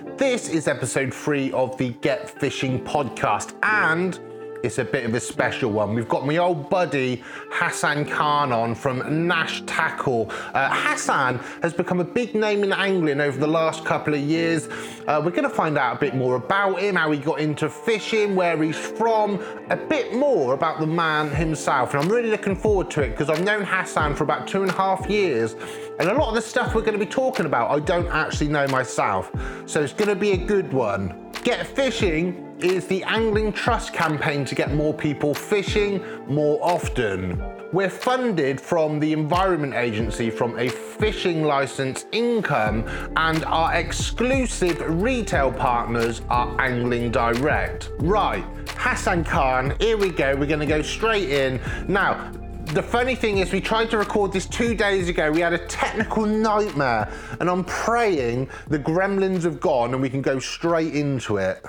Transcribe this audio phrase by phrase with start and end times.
[0.00, 4.18] This is episode three of the Get Fishing podcast, and
[4.62, 5.94] it's a bit of a special one.
[5.94, 10.30] We've got my old buddy Hassan Khan on from Nash Tackle.
[10.54, 14.68] Uh, Hassan has become a big name in angling over the last couple of years.
[15.06, 17.68] Uh, we're going to find out a bit more about him, how he got into
[17.68, 21.94] fishing, where he's from, a bit more about the man himself.
[21.94, 24.70] And I'm really looking forward to it because I've known Hassan for about two and
[24.70, 25.54] a half years.
[25.98, 28.48] And a lot of the stuff we're going to be talking about, I don't actually
[28.48, 29.30] know myself.
[29.66, 31.25] So it's going to be a good one.
[31.46, 37.40] Get Fishing is the Angling Trust campaign to get more people fishing more often.
[37.72, 45.52] We're funded from the Environment Agency from a fishing license income, and our exclusive retail
[45.52, 47.92] partners are Angling Direct.
[48.00, 50.34] Right, Hassan Khan, here we go.
[50.34, 51.60] We're going to go straight in.
[51.86, 52.32] Now,
[52.72, 55.30] the funny thing is, we tried to record this two days ago.
[55.30, 60.22] We had a technical nightmare, and I'm praying the gremlins have gone and we can
[60.22, 61.64] go straight into it.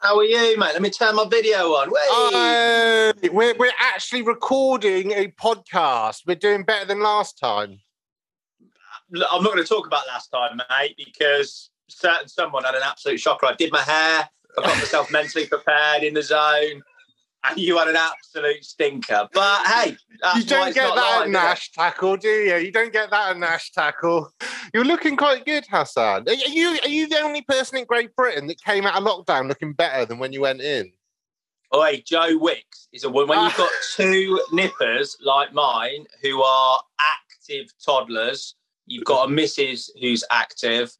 [0.00, 0.74] How are you, mate?
[0.74, 1.90] Let me turn my video on.
[3.32, 6.22] We're, we're actually recording a podcast.
[6.24, 7.80] We're doing better than last time.
[9.12, 13.18] I'm not going to talk about last time, mate, because certain someone had an absolute
[13.18, 13.46] shocker.
[13.46, 14.28] I did my hair.
[14.56, 16.82] I got myself mentally prepared in the zone
[17.44, 19.28] and you had an absolute stinker.
[19.32, 19.96] But hey,
[20.36, 22.56] you don't get that at Nash tackle, do you?
[22.56, 24.32] You don't get that at Nash tackle.
[24.74, 26.28] You're looking quite good, Hassan.
[26.28, 29.48] Are you are you the only person in Great Britain that came out of lockdown
[29.48, 30.92] looking better than when you went in?
[31.70, 36.80] Oh, hey, Joe Wicks is a when you've got two nippers like mine who are
[37.00, 38.54] active toddlers.
[38.86, 40.96] You've got a missus who's active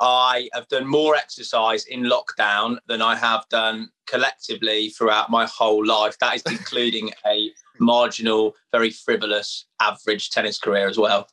[0.00, 5.84] I have done more exercise in lockdown than I have done collectively throughout my whole
[5.84, 6.18] life.
[6.18, 11.28] That is including a marginal, very frivolous, average tennis career as well.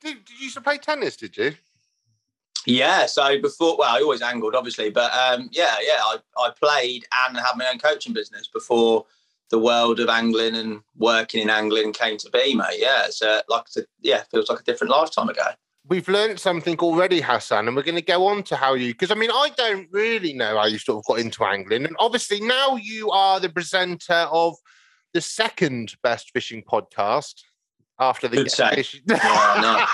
[0.00, 1.16] Did, did you used to play tennis?
[1.16, 1.54] Did you?
[2.66, 3.06] Yeah.
[3.06, 7.36] So before, well, I always angled, obviously, but um, yeah, yeah, I, I played and
[7.36, 9.06] had my own coaching business before
[9.50, 12.78] the world of angling and working in angling came to be, mate.
[12.78, 15.48] Yeah, so like, a, yeah, feels like a different lifetime ago
[15.92, 18.94] we've learned something already, Hassan, and we're going to go on to how you.
[18.94, 21.94] Because I mean, I don't really know how you sort of got into angling, and
[21.98, 24.56] obviously now you are the presenter of
[25.12, 27.42] the second best fishing podcast
[28.00, 28.82] after the say.
[29.06, 29.84] no, no,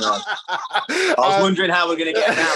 [0.00, 0.18] no.
[0.48, 2.48] I was um, wondering how we're going to get around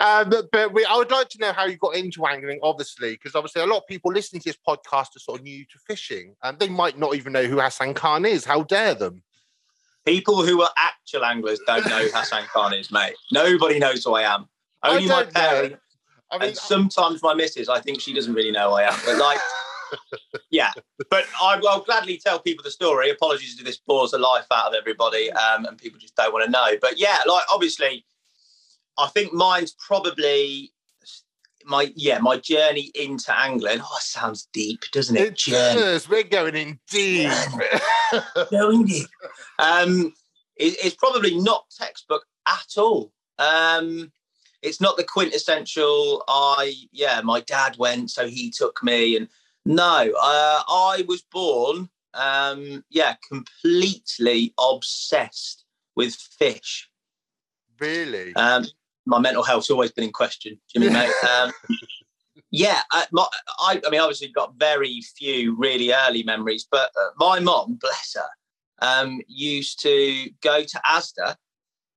[0.34, 3.36] um, but we, I would like to know how you got into angling, obviously, because
[3.36, 6.34] obviously a lot of people listening to this podcast are sort of new to fishing,
[6.42, 8.44] and they might not even know who Hassan Khan is.
[8.44, 9.22] How dare them?
[10.06, 13.14] People who are actual anglers don't know who Hassan Khan is, mate.
[13.32, 14.48] Nobody knows who I am.
[14.82, 15.76] Only I my parents.
[16.30, 18.98] I mean, and sometimes my missus, I think she doesn't really know who I am.
[19.04, 19.38] But like,
[20.50, 20.72] yeah.
[21.10, 23.10] But I will gladly tell people the story.
[23.10, 26.44] Apologies to this bores the life out of everybody, um, and people just don't want
[26.44, 26.72] to know.
[26.80, 28.04] But yeah, like obviously,
[28.98, 30.72] I think mine's probably
[31.64, 33.80] my yeah my journey into angling.
[33.80, 35.28] Oh, it sounds deep, doesn't it?
[35.28, 35.80] It journey.
[35.80, 36.08] does.
[36.08, 37.32] We're going in deep.
[38.50, 39.08] going deep.
[39.58, 40.12] Um,
[40.56, 43.12] it, it's probably not textbook at all.
[43.38, 44.12] Um,
[44.62, 46.24] it's not the quintessential.
[46.28, 49.28] I yeah, my dad went, so he took me, and
[49.64, 51.88] no, uh, I was born.
[52.12, 56.90] Um, yeah, completely obsessed with fish.
[57.78, 58.34] Really?
[58.34, 58.66] Um,
[59.10, 61.12] my mental health's always been in question, Jimmy, mate.
[61.28, 61.52] Um,
[62.52, 63.26] yeah, I, my,
[63.58, 68.14] I, I, mean, obviously got very few really early memories, but uh, my mom, bless
[68.14, 71.34] her, um, used to go to Asda,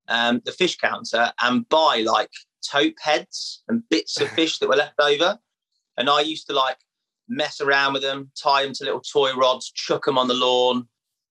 [0.07, 2.31] um, the fish counter, and buy like
[2.67, 5.37] tope heads and bits of fish that were left over.
[5.97, 6.77] And I used to like
[7.29, 10.87] mess around with them, tie them to little toy rods, chuck them on the lawn.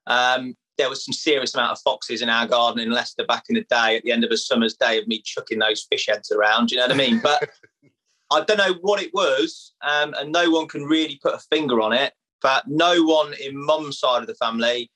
[0.06, 3.54] Um, there was some serious amount of foxes in our garden in Leicester back in
[3.54, 6.32] the day at the end of a summer's day of me chucking those fish heads
[6.32, 6.72] around.
[6.72, 7.20] You know what I mean?
[7.22, 7.48] But
[8.32, 11.80] I don't know what it was, um, and no one can really put a finger
[11.80, 12.14] on it.
[12.40, 14.90] But no one in mum's side of the family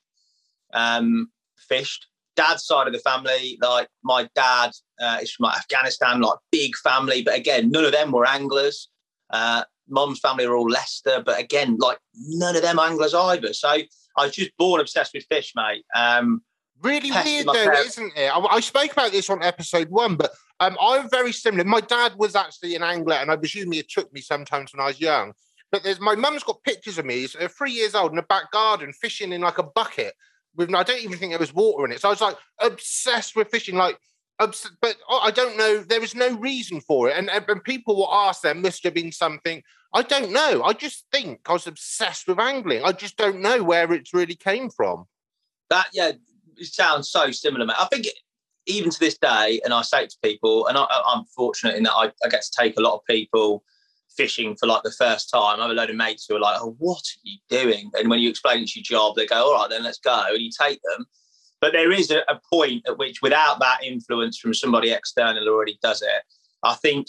[0.74, 2.08] um, fished.
[2.34, 6.76] Dad's side of the family, like my dad uh, is from like Afghanistan, like big
[6.78, 8.88] family, but again, none of them were anglers.
[9.30, 13.52] Uh, mum's family were all Leicester, but again, like none of them anglers either.
[13.52, 13.78] So
[14.16, 15.84] I was just born obsessed with fish, mate.
[15.94, 16.42] Um,
[16.82, 18.28] really weird, though, isn't it?
[18.28, 21.64] I, I, spoke about this on episode one, but um, I'm very similar.
[21.64, 24.88] My dad was actually an angler, and I presume he took me sometimes when I
[24.88, 25.32] was young.
[25.70, 27.20] But there's my mum's got pictures of me.
[27.20, 30.14] He's uh, three years old in a back garden fishing in like a bucket
[30.54, 30.72] with.
[30.74, 32.00] I don't even think there was water in it.
[32.00, 33.98] So I was like obsessed with fishing, like.
[34.38, 35.78] Obs- but I don't know.
[35.78, 38.42] There is no reason for it, and, and people will ask.
[38.42, 39.62] There must have been something
[39.96, 40.62] I don't know.
[40.62, 42.84] I just think I was obsessed with angling.
[42.84, 45.06] I just don't know where it's really came from.
[45.70, 46.12] That yeah,
[46.58, 47.76] it sounds so similar, mate.
[47.80, 48.18] I think it,
[48.66, 51.84] even to this day, and I say it to people, and I, I'm fortunate in
[51.84, 53.64] that I, I get to take a lot of people
[54.14, 55.60] fishing for like the first time.
[55.60, 58.10] I have a load of mates who are like, "Oh, what are you doing?" And
[58.10, 60.50] when you explain it's your job, they go, "All right, then let's go," and you
[60.50, 61.06] take them.
[61.62, 65.54] But there is a, a point at which, without that influence from somebody external who
[65.54, 66.22] already does it,
[66.62, 67.06] I think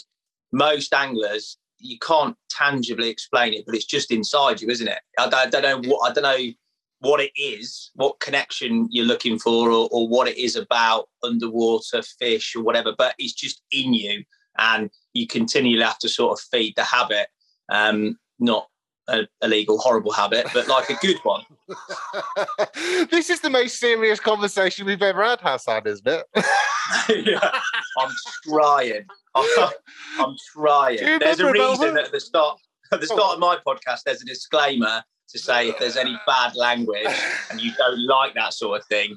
[0.52, 4.98] most anglers you can't tangibly explain it, but it's just inside you, isn't it?
[5.18, 6.52] I, I don't know what I don't know
[7.00, 12.02] what it is, what connection you're looking for, or, or what it is about underwater
[12.02, 14.24] fish or whatever, but it's just in you,
[14.58, 17.28] and you continually have to sort of feed the habit,
[17.68, 18.68] um, not
[19.08, 21.42] a illegal, horrible habit, but like a good one.
[23.10, 26.26] this is the most serious conversation we've ever had, Hassan, isn't it?
[27.26, 27.50] yeah,
[27.98, 28.10] I'm
[28.44, 29.06] trying.
[29.34, 29.70] I'm,
[30.18, 30.98] I'm trying.
[31.18, 32.60] There's a reason that at the start,
[32.92, 36.54] at the start of my podcast, there's a disclaimer to say if there's any bad
[36.56, 37.06] language
[37.50, 39.16] and you don't like that sort of thing,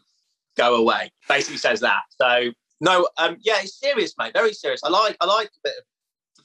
[0.58, 1.12] go away.
[1.28, 2.02] Basically says that.
[2.10, 2.52] So
[2.82, 4.34] no, um, yeah, it's serious, mate.
[4.34, 4.82] Very serious.
[4.84, 5.84] I like, I like a bit of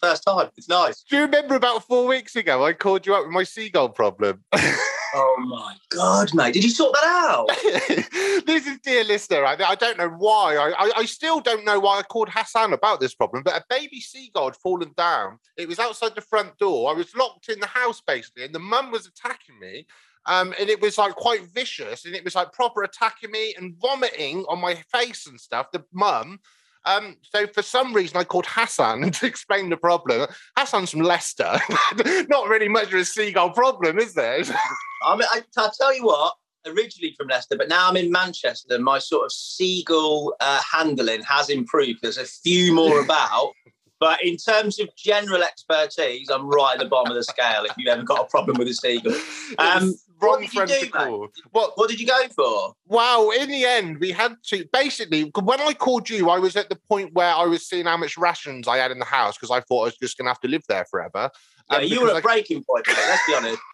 [0.00, 0.50] the first time.
[0.56, 1.02] It's nice.
[1.02, 4.42] Do you remember about four weeks ago I called you up with my seagull problem?
[4.54, 6.54] oh my god, mate!
[6.54, 7.48] Did you sort that out?
[8.46, 9.44] this is dear listener.
[9.44, 10.56] I, I don't know why.
[10.56, 13.42] I, I, I still don't know why I called Hassan about this problem.
[13.42, 15.38] But a baby seagull had fallen down.
[15.56, 16.90] It was outside the front door.
[16.90, 19.86] I was locked in the house basically, and the mum was attacking me.
[20.28, 23.76] Um, and it was like quite vicious, and it was like proper attacking me and
[23.80, 25.70] vomiting on my face and stuff.
[25.72, 26.40] The mum.
[26.86, 30.28] Um, so for some reason, I called Hassan to explain the problem.
[30.56, 31.58] Hassan's from Leicester.
[32.28, 34.42] Not really much of a seagull problem, is there?
[35.04, 36.34] I mean, I, I tell you what,
[36.64, 38.78] originally from Leicester, but now I'm in Manchester.
[38.78, 42.00] My sort of seagull uh, handling has improved.
[42.02, 43.52] There's a few more about.
[43.98, 47.64] But in terms of general expertise, I'm right at the bottom of the scale.
[47.64, 49.14] If you've ever got a problem with a seagull,
[49.58, 51.28] um, wrong friend to call.
[51.50, 52.74] What What did you go for?
[52.86, 53.30] Wow!
[53.30, 55.30] In the end, we had to basically.
[55.42, 58.16] When I called you, I was at the point where I was seeing how much
[58.16, 60.40] rations I had in the house because I thought I was just going to have
[60.40, 61.30] to live there forever.
[61.70, 62.20] Yeah, um, you were at I...
[62.20, 62.86] breaking point.
[62.86, 63.58] Mate, let's be honest.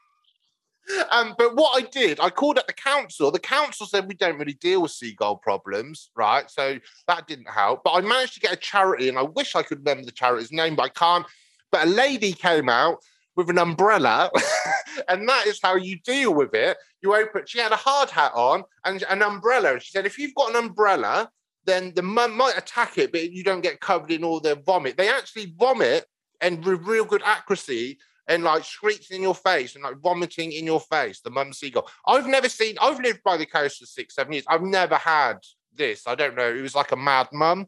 [1.12, 3.30] Um, but what I did, I called up the council.
[3.30, 6.50] The council said we don't really deal with seagull problems, right?
[6.50, 7.84] So that didn't help.
[7.84, 10.50] But I managed to get a charity, and I wish I could remember the charity's
[10.50, 11.24] name, but I can't.
[11.70, 12.98] But a lady came out
[13.36, 14.30] with an umbrella,
[15.08, 16.76] and that is how you deal with it.
[17.02, 17.42] You open.
[17.46, 20.50] She had a hard hat on and an umbrella, and she said, if you've got
[20.50, 21.30] an umbrella,
[21.64, 24.96] then the mum might attack it, but you don't get covered in all the vomit.
[24.96, 26.06] They actually vomit
[26.40, 27.98] and with real good accuracy
[28.28, 31.88] and like screeching in your face and like vomiting in your face, the mum seagull.
[32.06, 34.44] I've never seen, I've lived by the coast for six, seven years.
[34.48, 35.38] I've never had
[35.74, 36.06] this.
[36.06, 36.48] I don't know.
[36.48, 37.66] It was like a mad mum.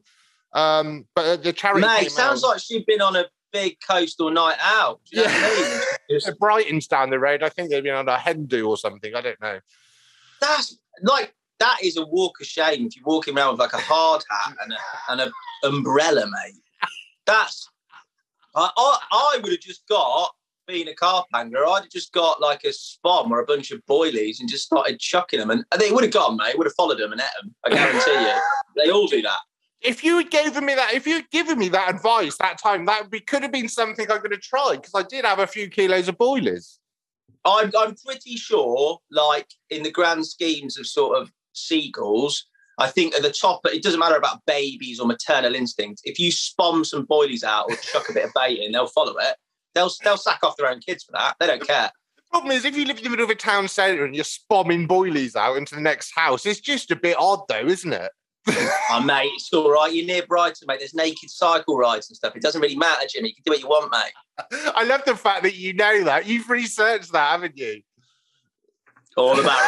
[0.53, 1.87] Um, but the charity.
[1.87, 2.51] Mate, sounds out.
[2.51, 5.01] like she'd been on a big coastal night out.
[5.11, 5.81] You know yeah.
[6.11, 6.35] I mean?
[6.41, 7.43] Brighton's down the road.
[7.43, 9.15] I think they've been on a hen do or something.
[9.15, 9.61] I don't know.
[10.41, 13.79] That's like, that is a walk of shame if you're walking around with like a
[13.79, 14.77] hard hat and a,
[15.09, 16.61] and a umbrella, mate.
[17.27, 17.71] That's
[18.55, 20.31] I, I, I would have just got
[20.67, 24.41] being a carpenter, I'd have just got like a spom or a bunch of boilies
[24.41, 26.57] and just started chucking them, and they would have gone, mate.
[26.57, 27.55] Would have followed them and ate them.
[27.65, 28.41] I guarantee you.
[28.77, 29.39] They all do that.
[29.85, 32.87] If you had given me that, if you had given me that advice that time,
[32.87, 35.47] that be, could have been something I could have tried because I did have a
[35.47, 36.79] few kilos of boilies.
[37.45, 42.47] I'm, I'm pretty sure, like in the grand schemes of sort of seagulls,
[42.79, 46.01] I think at the top, it doesn't matter about babies or maternal instinct.
[46.05, 49.15] If you spom some boilies out or chuck a bit of bait in, they'll follow
[49.19, 49.37] it.
[49.75, 51.37] They'll they'll sack off their own kids for that.
[51.39, 51.91] They don't care.
[52.17, 54.25] The problem is, if you live in the middle of a town centre and you're
[54.25, 58.11] spomming boilies out into the next house, it's just a bit odd, though, isn't it?
[58.49, 59.93] Oh, mate, it's all right.
[59.93, 60.79] You're near Brighton, mate.
[60.79, 62.37] There's naked cycle rides and stuff.
[62.37, 63.29] It doesn't really matter, Jimmy.
[63.29, 64.73] You can do what you want, mate.
[64.75, 66.27] I love the fact that you know that.
[66.27, 67.83] You've researched that, haven't you?
[69.17, 69.61] All about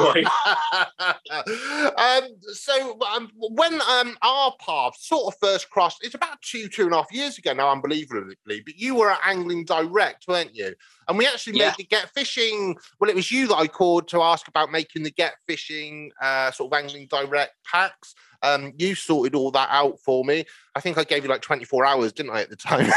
[0.00, 0.26] research.
[1.96, 2.22] um,
[2.52, 6.92] so um, when um, our paths sort of first crossed, it's about two, two and
[6.92, 8.36] a half years ago now, unbelievably.
[8.46, 10.74] But you were at Angling Direct, weren't you?
[11.08, 11.68] And we actually yeah.
[11.68, 12.76] made the Get Fishing.
[13.00, 16.50] Well, it was you that I called to ask about making the Get Fishing uh,
[16.50, 18.14] sort of Angling Direct packs.
[18.42, 20.44] Um, you sorted all that out for me.
[20.74, 22.90] I think I gave you like 24 hours, didn't I, at the time?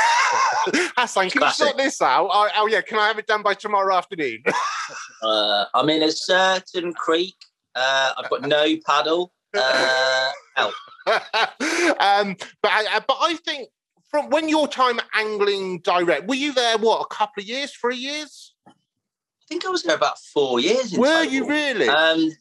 [0.97, 1.59] Hassan, can Classic.
[1.59, 2.29] you sort this out?
[2.31, 4.43] Oh, oh, yeah, can I have it done by tomorrow afternoon?
[5.23, 7.35] uh, I'm in a certain creek.
[7.75, 9.33] Uh, I've got no paddle.
[9.55, 10.73] Uh, help.
[11.07, 13.69] um, but I, but I think
[14.09, 16.77] from when your time angling direct, were you there?
[16.77, 18.53] What a couple of years, three years?
[18.67, 18.71] I
[19.47, 20.97] think I was there about four years.
[20.97, 21.31] Were total.
[21.31, 21.87] you really?
[21.87, 22.31] Um,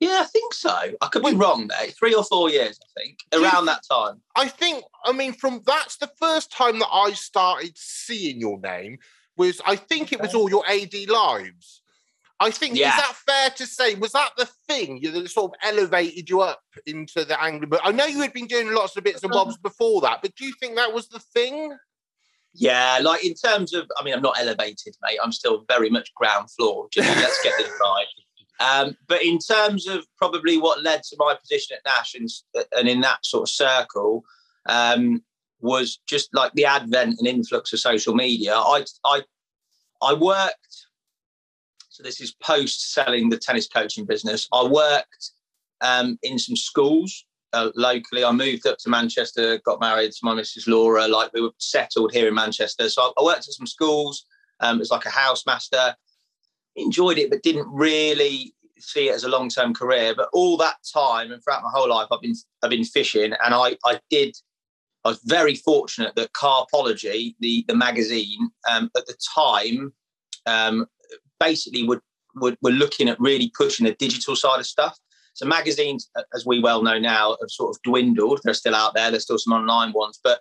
[0.00, 0.70] yeah, I think so.
[1.00, 1.88] I could be wrong there.
[1.88, 4.20] Three or four years, I think, around that time.
[4.36, 4.84] I think.
[5.04, 8.98] I mean, from that's the first time that I started seeing your name.
[9.36, 11.82] Was I think it was all your AD lives.
[12.40, 12.90] I think Yeah.
[12.90, 13.94] is that fair to say?
[13.94, 17.68] Was that the thing you- that sort of elevated you up into the angling?
[17.68, 20.22] But I know you had been doing lots of bits and bobs before that.
[20.22, 21.76] But do you think that was the thing?
[22.54, 25.18] Yeah, like in terms of, I mean, I'm not elevated, mate.
[25.22, 26.88] I'm still very much ground floor.
[26.92, 28.06] Just let's get this right.
[28.60, 32.28] Um, but in terms of probably what led to my position at Nash and,
[32.76, 34.24] and in that sort of circle
[34.68, 35.22] um,
[35.60, 38.54] was just like the advent and influx of social media.
[38.54, 39.22] I I
[40.02, 40.86] I worked.
[41.88, 44.46] So this is post selling the tennis coaching business.
[44.52, 45.30] I worked
[45.80, 48.24] um, in some schools uh, locally.
[48.24, 50.68] I moved up to Manchester, got married to my Mrs.
[50.68, 51.08] Laura.
[51.08, 52.88] Like we were settled here in Manchester.
[52.88, 54.24] So I, I worked at some schools
[54.60, 55.94] um, as like a housemaster.
[56.78, 60.14] Enjoyed it, but didn't really see it as a long term career.
[60.16, 63.54] But all that time and throughout my whole life, I've been I've been fishing, and
[63.54, 64.36] I I did.
[65.04, 69.92] I was very fortunate that Carpology, the the magazine, um, at the time,
[70.46, 70.86] um,
[71.40, 72.00] basically would,
[72.36, 74.98] would were looking at really pushing the digital side of stuff.
[75.34, 78.40] So magazines, as we well know now, have sort of dwindled.
[78.42, 79.10] They're still out there.
[79.10, 80.40] There's still some online ones, but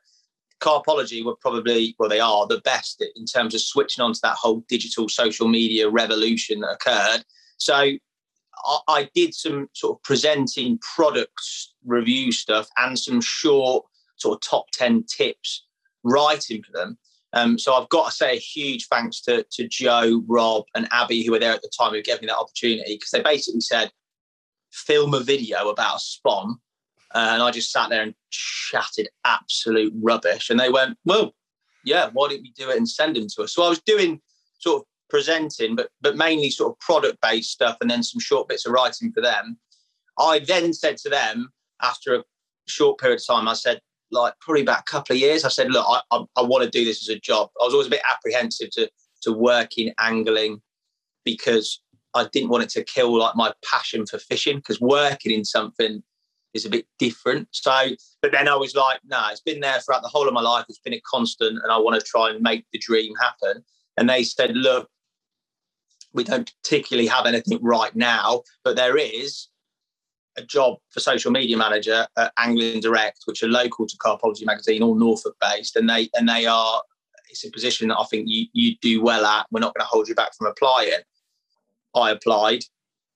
[0.59, 4.35] Carpology were probably, well, they are the best in terms of switching on to that
[4.35, 7.23] whole digital social media revolution that occurred.
[7.57, 13.85] So I, I did some sort of presenting products review stuff and some short
[14.17, 15.65] sort of top 10 tips
[16.03, 16.97] writing for them.
[17.33, 21.23] Um, so I've got to say a huge thanks to, to Joe, Rob, and Abby,
[21.23, 23.91] who were there at the time, who gave me that opportunity because they basically said,
[24.71, 26.59] film a video about a spawn.
[27.17, 30.49] And I just sat there and chatted absolute rubbish.
[30.49, 31.33] And they went, well,
[31.83, 33.53] yeah, why don't we do it and send them to us?
[33.53, 34.21] So I was doing
[34.59, 38.47] sort of presenting, but but mainly sort of product based stuff, and then some short
[38.47, 39.57] bits of writing for them.
[40.19, 41.49] I then said to them
[41.81, 42.23] after a
[42.67, 43.79] short period of time, I said,
[44.11, 46.69] like probably about a couple of years, I said, look, I, I, I want to
[46.69, 47.49] do this as a job.
[47.61, 48.89] I was always a bit apprehensive to
[49.21, 50.61] to work in angling
[51.25, 51.81] because
[52.13, 56.03] I didn't want it to kill like my passion for fishing because working in something
[56.57, 57.47] is a bit different.
[57.51, 57.71] So,
[58.21, 60.41] but then I was like, no, nah, it's been there throughout the whole of my
[60.41, 60.65] life.
[60.67, 63.63] It's been a constant, and I want to try and make the dream happen.
[63.95, 64.89] And they said, look,
[66.13, 69.47] we don't particularly have anything right now, but there is
[70.37, 74.83] a job for social media manager at Angling Direct, which are local to Carpology Magazine,
[74.83, 76.81] all Norfolk based, and they and they are.
[77.29, 79.47] It's a position that I think you you do well at.
[79.51, 81.03] We're not going to hold you back from applying.
[81.95, 82.63] I applied.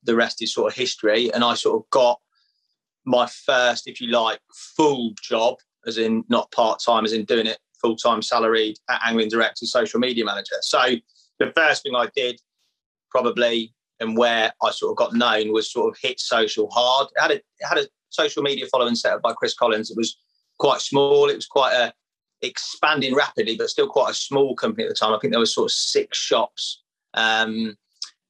[0.04, 2.20] The rest is sort of history, and I sort of got
[3.06, 4.40] my first, if you like,
[4.76, 5.56] full job,
[5.88, 9.62] as in not part time, as in doing it full time salaried at Angling Direct
[9.62, 10.56] as social media manager.
[10.62, 10.96] So
[11.40, 12.40] the first thing I did,
[13.10, 17.08] probably, and where I sort of got known was sort of hit social hard.
[17.16, 19.90] It had a it had a social media following set up by Chris Collins.
[19.90, 20.18] It was
[20.60, 21.30] quite small.
[21.30, 21.94] It was quite a
[22.44, 25.14] expanding rapidly, but still quite a small company at the time.
[25.14, 26.82] I think there was sort of six shops.
[27.14, 27.78] Um,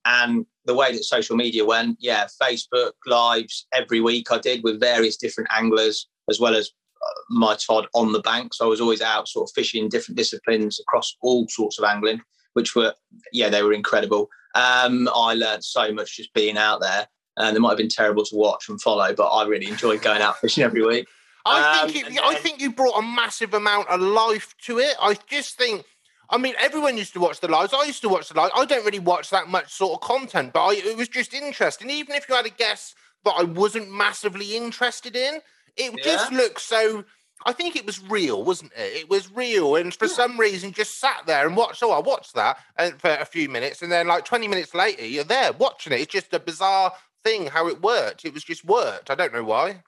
[0.05, 4.79] and the way that social media went, yeah, Facebook lives every week I did with
[4.79, 6.69] various different anglers, as well as
[7.01, 8.53] uh, my Todd on the bank.
[8.53, 12.21] So I was always out sort of fishing different disciplines across all sorts of angling,
[12.53, 12.93] which were,
[13.31, 14.29] yeah, they were incredible.
[14.55, 17.07] Um, I learned so much just being out there.
[17.37, 20.21] And they might have been terrible to watch and follow, but I really enjoyed going
[20.21, 21.07] out fishing every week.
[21.45, 24.95] I Um, think it, I think you brought a massive amount of life to it.
[24.99, 25.85] I just think,
[26.31, 27.73] I mean, everyone used to watch the lives.
[27.73, 28.53] I used to watch the lives.
[28.55, 31.89] I don't really watch that much sort of content, but I, it was just interesting.
[31.89, 32.95] Even if you had a guess
[33.25, 35.41] that I wasn't massively interested in,
[35.75, 37.03] it just looked so.
[37.45, 38.95] I think it was real, wasn't it?
[38.95, 40.13] It was real, and for Yeah.
[40.13, 41.81] some reason, just sat there and watched.
[41.83, 45.05] Oh, I watched that and for a few minutes, and then like twenty minutes later,
[45.05, 46.01] you're there watching it.
[46.01, 48.25] It's just a bizarre thing how it worked.
[48.25, 49.09] It was just worked.
[49.09, 49.83] I don't know why.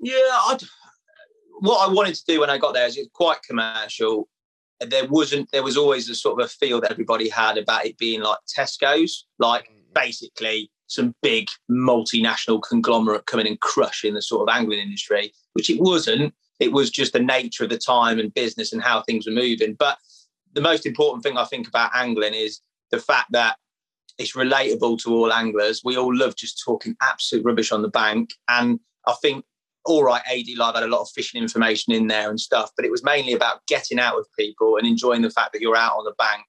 [0.00, 0.14] Yeah,
[0.46, 0.62] I'd,
[1.60, 4.28] what I wanted to do when I got there is it's quite commercial.
[4.80, 5.50] There wasn't.
[5.52, 8.38] There was always a sort of a feel that everybody had about it being like
[8.56, 9.94] Tesco's, like mm.
[9.94, 15.80] basically some big multinational conglomerate coming and crushing the sort of angling industry, which it
[15.80, 16.34] wasn't.
[16.58, 19.74] It was just the nature of the time and business and how things were moving.
[19.74, 19.98] But
[20.52, 22.60] the most important thing I think about angling is
[22.90, 23.56] the fact that
[24.18, 25.82] it's relatable to all anglers.
[25.84, 28.34] We all love just talking absolute rubbish on the bank.
[28.48, 29.44] And I think,
[29.86, 32.84] all right, AD Live had a lot of fishing information in there and stuff, but
[32.84, 35.96] it was mainly about getting out with people and enjoying the fact that you're out
[35.96, 36.44] on the bank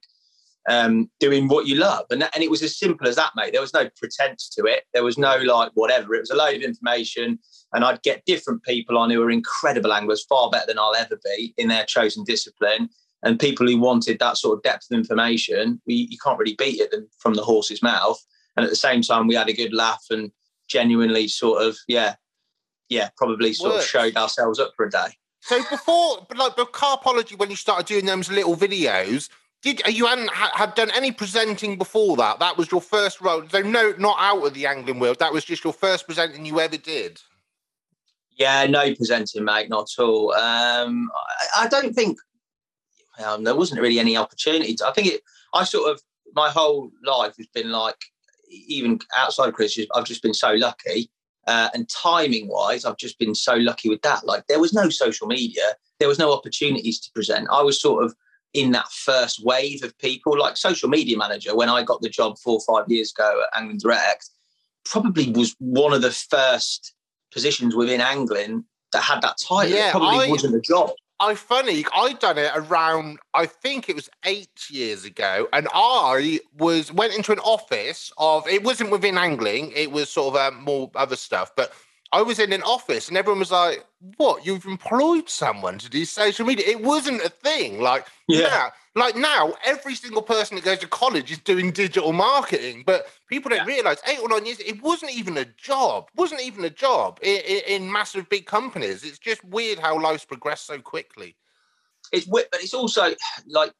[0.70, 2.06] um, doing what you love.
[2.10, 3.52] And, that, and it was as simple as that, mate.
[3.52, 4.84] There was no pretense to it.
[4.94, 6.14] There was no like whatever.
[6.14, 7.40] It was a load of information.
[7.74, 11.20] And I'd get different people on who were incredible anglers, far better than I'll ever
[11.24, 12.90] be in their chosen discipline.
[13.24, 16.80] And people who wanted that sort of depth of information, we, you can't really beat
[16.80, 18.20] it from the horse's mouth.
[18.56, 20.32] And at the same time, we had a good laugh and
[20.68, 22.16] genuinely sort of, yeah,
[22.92, 25.08] yeah, probably sort of showed ourselves up for a day.
[25.40, 29.30] So before, but like, but Carpology, when you started doing those little videos,
[29.62, 32.40] did you hadn't ha- had done any presenting before that?
[32.40, 33.48] That was your first role.
[33.48, 35.20] So no, not out of the angling world.
[35.20, 37.22] That was just your first presenting you ever did.
[38.38, 40.34] Yeah, no presenting, mate, not at all.
[40.34, 41.10] Um,
[41.56, 42.18] I, I don't think
[43.24, 44.76] um, there wasn't really any opportunity.
[44.86, 45.22] I think it.
[45.54, 46.02] I sort of
[46.36, 47.98] my whole life has been like,
[48.50, 51.10] even outside of Chris, I've just been so lucky.
[51.48, 54.26] Uh, and timing wise, I've just been so lucky with that.
[54.26, 55.64] Like there was no social media,
[56.00, 57.48] there was no opportunities to present.
[57.52, 58.16] I was sort of
[58.54, 62.38] in that first wave of people, like social media manager, when I got the job
[62.38, 64.30] four or five years ago at Angling Direct,
[64.84, 66.94] probably was one of the first
[67.32, 69.76] positions within Anglin that had that title.
[69.76, 70.92] Yeah, it probably I- wasn't a job.
[71.22, 76.40] I funny, I done it around I think it was eight years ago, and I
[76.58, 80.62] was went into an office of it wasn't within angling, it was sort of um,
[80.64, 81.72] more other stuff, but
[82.12, 83.86] I was in an office and everyone was like,
[84.18, 84.46] "What?
[84.46, 87.80] You've employed someone to do social media?" It wasn't a thing.
[87.82, 88.48] Like Yeah.
[88.50, 93.08] now, like now, every single person that goes to college is doing digital marketing, but
[93.28, 96.10] people don't realize eight or nine years it wasn't even a job.
[96.16, 99.04] wasn't even a job in, in massive big companies.
[99.04, 101.38] It's just weird how life's progressed so quickly.
[102.12, 103.14] It's but it's also
[103.48, 103.72] like,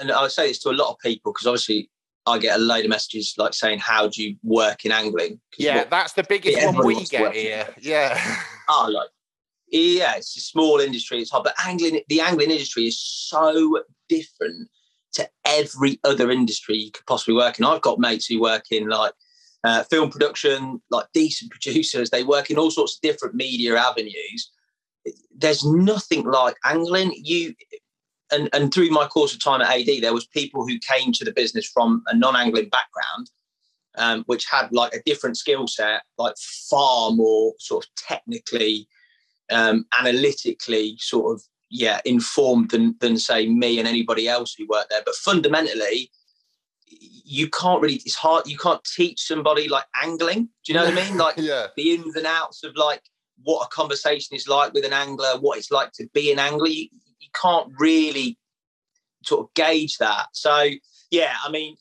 [0.00, 1.88] and I say this to a lot of people because obviously
[2.26, 5.78] I get a load of messages like saying, "How do you work in angling?" Yeah,
[5.78, 7.72] what- that's the biggest Yeah, one we get here.
[7.80, 8.20] Yeah.
[8.20, 9.08] are ah, like
[9.68, 14.68] yeah it's a small industry it's hard but angling the angling industry is so different
[15.14, 17.64] to every other industry you could possibly work in.
[17.64, 19.12] I've got mates who work in like
[19.64, 22.10] uh, film production like decent producers.
[22.10, 24.50] They work in all sorts of different media avenues.
[25.36, 27.12] There's nothing like angling.
[27.16, 27.54] You
[28.32, 31.24] and, and through my course of time at AD there was people who came to
[31.24, 33.30] the business from a non-angling background
[33.96, 36.34] um, which had like a different skill set, like
[36.70, 38.88] far more sort of technically,
[39.50, 44.90] um, analytically sort of yeah informed than than say me and anybody else who worked
[44.90, 45.02] there.
[45.04, 46.10] But fundamentally,
[46.86, 47.96] you can't really.
[47.96, 48.46] It's hard.
[48.46, 50.44] You can't teach somebody like angling.
[50.64, 51.16] Do you know what I mean?
[51.26, 51.68] Like yeah.
[51.76, 53.02] the ins and outs of like
[53.42, 56.68] what a conversation is like with an angler, what it's like to be an angler.
[56.68, 56.88] You,
[57.20, 58.38] you can't really
[59.24, 60.28] sort of gauge that.
[60.32, 60.70] So
[61.10, 61.76] yeah, I mean,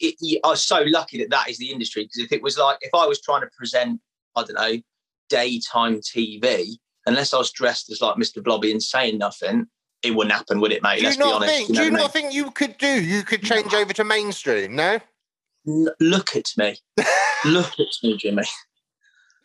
[0.00, 2.58] it, it, I was so lucky that that is the industry because if it was
[2.58, 4.00] like if I was trying to present,
[4.36, 4.80] I don't know,
[5.28, 8.42] daytime TV, unless I was dressed as like Mr.
[8.42, 9.66] Blobby and saying nothing,
[10.02, 10.96] it wouldn't happen, would it, mate?
[10.96, 11.52] Do you Let's be not honest.
[11.54, 11.68] think?
[11.68, 13.02] you know do you I not think you could do?
[13.02, 14.74] You could change over to mainstream.
[14.76, 14.98] No.
[15.68, 16.76] L- look at me,
[17.44, 18.42] look at me, Jimmy.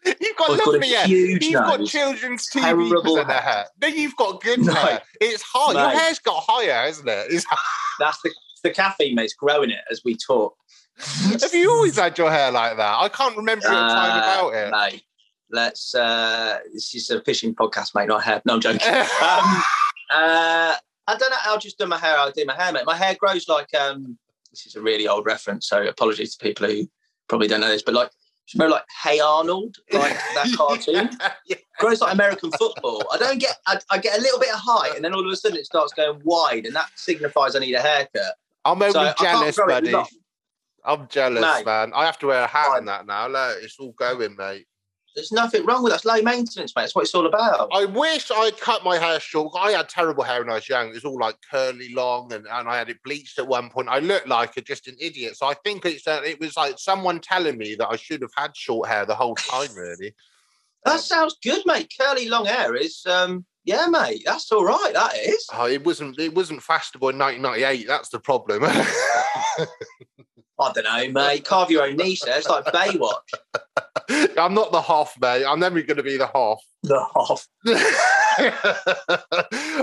[0.05, 1.07] You've got got lovely hair.
[1.07, 3.41] You've got children's TV hair.
[3.41, 3.65] hair.
[3.81, 4.73] No, you've got good No.
[4.73, 5.01] hair.
[5.19, 5.73] It's high.
[5.73, 7.27] Your hair's got higher, hasn't it?
[7.29, 7.45] It's,
[7.99, 8.31] That's the,
[8.63, 9.25] the caffeine, mate.
[9.25, 10.55] It's growing it as we talk.
[11.41, 12.95] have you always had your hair like that?
[12.99, 14.71] I can't remember a time Uh, about it.
[14.71, 15.03] Mate,
[15.51, 15.95] let's.
[15.95, 18.07] Uh, this is a fishing podcast, mate.
[18.07, 18.41] Not hair.
[18.45, 18.81] No, I'm joking.
[18.87, 19.63] um,
[20.09, 20.75] uh,
[21.09, 21.37] I don't know.
[21.45, 22.17] I'll just do my hair.
[22.17, 22.85] I'll do my hair, mate.
[22.85, 23.73] My hair grows like.
[23.73, 24.17] Um,
[24.51, 26.87] this is a really old reference, so apologies to people who
[27.27, 28.09] probably don't know this, but like,
[28.47, 31.09] you remember like Hey Arnold, like that cartoon?
[31.45, 31.57] Yeah.
[31.79, 33.03] grows like American football.
[33.11, 33.57] I don't get.
[33.67, 35.65] I, I get a little bit of height, and then all of a sudden it
[35.65, 38.35] starts going wide, and that signifies I need a haircut.
[38.63, 39.93] I'm only So jealous, buddy.
[40.85, 41.65] I'm jealous, Mate.
[41.65, 41.91] man.
[41.93, 43.27] I have to wear a hat and that now.
[43.27, 44.65] Look, it's all going, mate.
[45.17, 45.95] There's nothing wrong with that.
[45.95, 46.83] It's low maintenance, mate.
[46.83, 47.69] That's what it's all about.
[47.73, 49.51] I wish I'd cut my hair short.
[49.59, 50.89] I had terrible hair when I was young.
[50.89, 53.89] It was all like curly, long, and, and I had it bleached at one point.
[53.89, 55.35] I looked like a, just an idiot.
[55.35, 58.29] So I think it's uh, it was like someone telling me that I should have
[58.37, 60.13] had short hair the whole time, really.
[60.85, 61.91] That sounds good, mate.
[61.99, 64.21] Curly long hair is, um, yeah, mate.
[64.23, 64.91] That's all right.
[64.93, 65.47] That is.
[65.51, 67.87] Oh, it wasn't it wasn't fashionable in 1998.
[67.87, 68.63] That's the problem.
[70.59, 71.43] I don't know, mate.
[71.43, 72.21] Carve your own niche.
[72.21, 72.37] There.
[72.37, 73.15] It's like Baywatch.
[74.37, 75.45] I'm not the Hoff, mate.
[75.45, 76.61] I'm never going to be the Hoff.
[76.83, 77.47] The Hoff.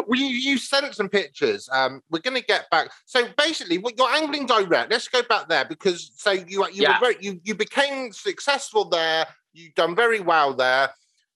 [0.07, 1.69] well, you, you sent some pictures.
[1.73, 2.91] Um, we're going to get back.
[3.07, 4.91] So basically, what you're angling direct.
[4.91, 6.99] Let's go back there because so you you Yeah.
[7.01, 9.27] were very, you you became successful there.
[9.53, 10.91] You've done very well there.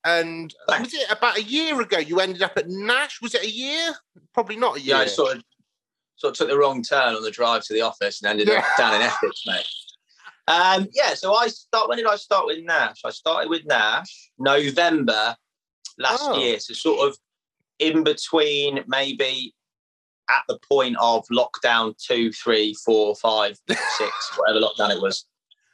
[0.05, 0.93] And Thanks.
[0.93, 3.21] was it about a year ago you ended up at Nash?
[3.21, 3.95] Was it a year?
[4.33, 4.97] Probably not a year.
[4.97, 5.43] Yeah, I sort of,
[6.17, 8.65] sort of took the wrong turn on the drive to the office and ended up
[8.79, 9.67] down in Essex, mate.
[10.49, 11.89] Um, yeah, so I start.
[11.89, 13.03] When did I start with Nash?
[13.05, 15.37] I started with Nash November
[15.99, 16.39] last Oh.
[16.39, 16.59] year.
[16.59, 17.17] So sort of
[17.79, 19.55] in between, maybe
[20.31, 25.25] at the point of lockdown two, three, four, five, six, whatever lockdown it was.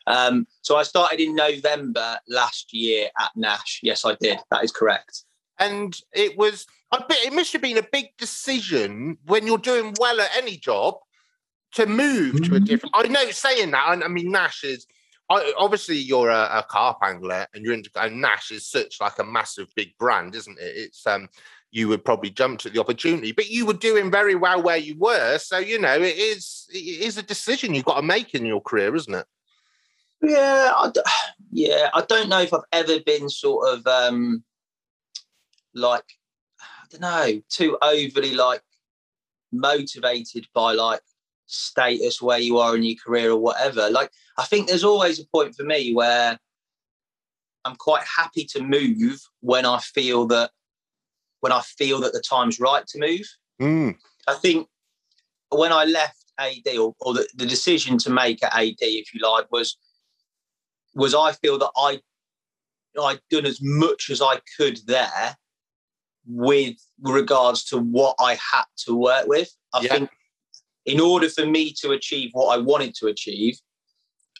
[0.06, 3.80] Um, so I started in November last year at Nash.
[3.82, 4.38] Yes, I did.
[4.50, 5.24] That is correct.
[5.60, 9.94] and it was I bet it must have been a big decision when you're doing
[10.00, 10.96] well at any job
[11.74, 12.66] to move to a Mhm.
[12.66, 12.94] different.
[12.96, 13.84] I know saying that.
[13.86, 14.86] I, I mean, Nash is
[15.30, 19.18] I, obviously you're a, a carp angler and you're into and Nash is such like
[19.18, 20.76] a massive big brand, isn't it?
[20.76, 21.28] It's um
[21.70, 24.96] you would probably jump to the opportunity, but you were doing very well where you
[24.98, 25.38] were.
[25.38, 28.60] So you know it is it is a decision you've got to make in your
[28.60, 29.26] career, isn't it?
[30.22, 31.00] Yeah, I d-
[31.50, 31.88] yeah.
[31.94, 34.44] I don't know if I've ever been sort of um
[35.74, 36.04] like
[36.60, 38.62] I don't know too overly like
[39.52, 41.00] motivated by like
[41.46, 43.90] status where you are in your career or whatever.
[43.90, 46.38] Like I think there's always a point for me where
[47.64, 50.50] I'm quite happy to move when I feel that
[51.40, 53.26] when I feel that the time's right to move.
[53.60, 53.96] Mm.
[54.26, 54.66] I think
[55.50, 59.20] when I left AD or, or the, the decision to make at AD, if you
[59.20, 59.76] like, was
[60.94, 62.00] was I feel that I
[63.00, 65.36] I'd done as much as I could there
[66.26, 69.50] with regards to what I had to work with.
[69.72, 69.88] I Yeah.
[69.98, 70.10] think
[70.86, 73.58] in order for me to achieve what I wanted to achieve,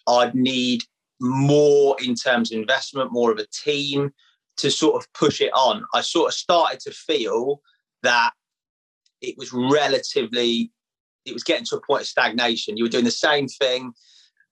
[0.07, 0.83] I'd need
[1.21, 4.13] more in terms of investment, more of a team
[4.57, 5.85] to sort of push it on.
[5.95, 7.61] I sort of started to feel
[8.03, 8.33] that
[9.21, 10.71] it was relatively,
[11.25, 12.77] it was getting to a point of stagnation.
[12.77, 13.93] You were doing the same thing,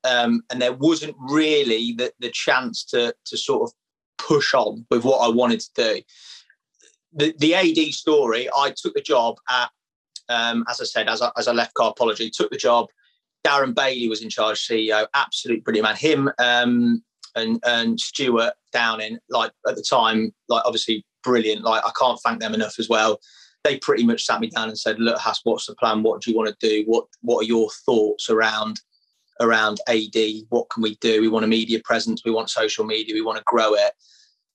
[0.04, 3.72] um, and there wasn't really the, the chance to to sort of
[4.18, 6.02] push on with what I wanted to do.
[7.12, 9.70] The the AD story, I took the job at,
[10.32, 12.86] um, as I said, as I, as I left Carpology, took the job.
[13.46, 15.96] Darren Bailey was in charge, CEO, absolute brilliant man.
[15.96, 17.02] Him um,
[17.34, 21.62] and and Stuart Downing, like at the time, like obviously brilliant.
[21.62, 23.18] Like I can't thank them enough as well.
[23.64, 26.02] They pretty much sat me down and said, "Look, Hass, what's the plan?
[26.02, 26.84] What do you want to do?
[26.86, 28.80] What what are your thoughts around
[29.40, 30.16] around AD?
[30.50, 31.20] What can we do?
[31.20, 32.22] We want a media presence.
[32.24, 33.14] We want social media.
[33.14, 33.92] We want to grow it."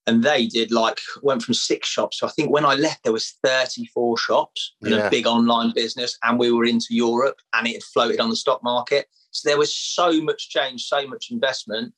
[0.07, 2.19] And they did like went from six shops.
[2.19, 5.07] So I think when I left, there was 34 shops and Yeah.
[5.07, 8.35] a big online business, and we were into Europe, and it had floated on the
[8.37, 9.07] stock market.
[9.31, 11.93] So there was so much change, so much investment,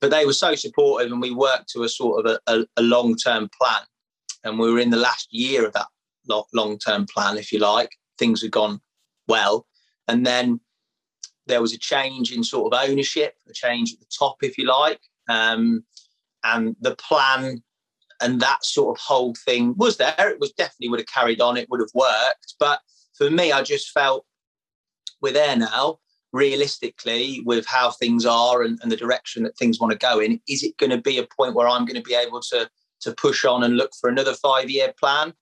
[0.00, 2.82] but they were so supportive, and we worked to a sort of a, a, a
[2.82, 3.82] long term plan.
[4.44, 5.86] And we were in the last year of that
[6.52, 7.90] long term plan, if you like.
[8.18, 8.80] Things had gone
[9.28, 9.66] well,
[10.08, 10.60] and then
[11.46, 14.64] there was a change in sort of ownership, a change at the top, if you
[14.66, 15.84] like, um,
[16.44, 17.62] and the plan
[18.20, 20.14] and that sort of whole thing was there.
[20.18, 21.56] It was definitely would have carried on.
[21.56, 22.80] It would have worked, but
[23.16, 24.24] for me, I just felt
[25.20, 25.98] we're there now.
[26.32, 30.40] Realistically, with how things are and, and the direction that things want to go in,
[30.48, 32.70] is it going to be a point where I'm going to be able to
[33.02, 35.34] to push on and look for another five year plan?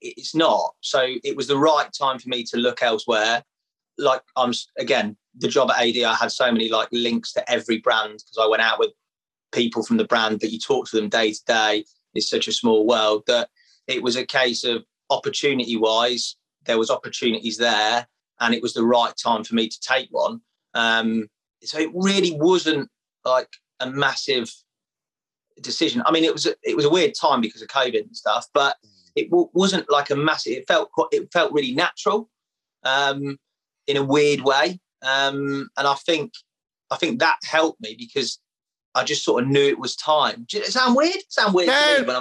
[0.00, 0.74] It's not.
[0.80, 3.42] So it was the right time for me to look elsewhere.
[3.98, 7.78] Like I'm again, the job at AD, I had so many like links to every
[7.78, 8.92] brand because I went out with
[9.52, 11.84] people from the brand that you talk to them day to day.
[12.14, 13.48] It's such a small world that
[13.86, 18.06] it was a case of opportunity wise, there was opportunities there,
[18.40, 20.40] and it was the right time for me to take one.
[20.74, 21.28] Um,
[21.62, 22.88] so it really wasn't
[23.24, 23.48] like
[23.80, 24.50] a massive
[25.60, 26.02] decision.
[26.06, 28.46] I mean, it was a, it was a weird time because of COVID and stuff,
[28.52, 28.76] but
[29.14, 30.54] it w- wasn't like a massive.
[30.54, 32.28] It felt quite, it felt really natural,
[32.84, 33.38] um,
[33.86, 36.32] in a weird way, um, and I think
[36.90, 38.38] I think that helped me because
[38.94, 40.44] I just sort of knew it was time.
[40.48, 41.16] Does it sound weird?
[41.28, 41.74] Sound weird to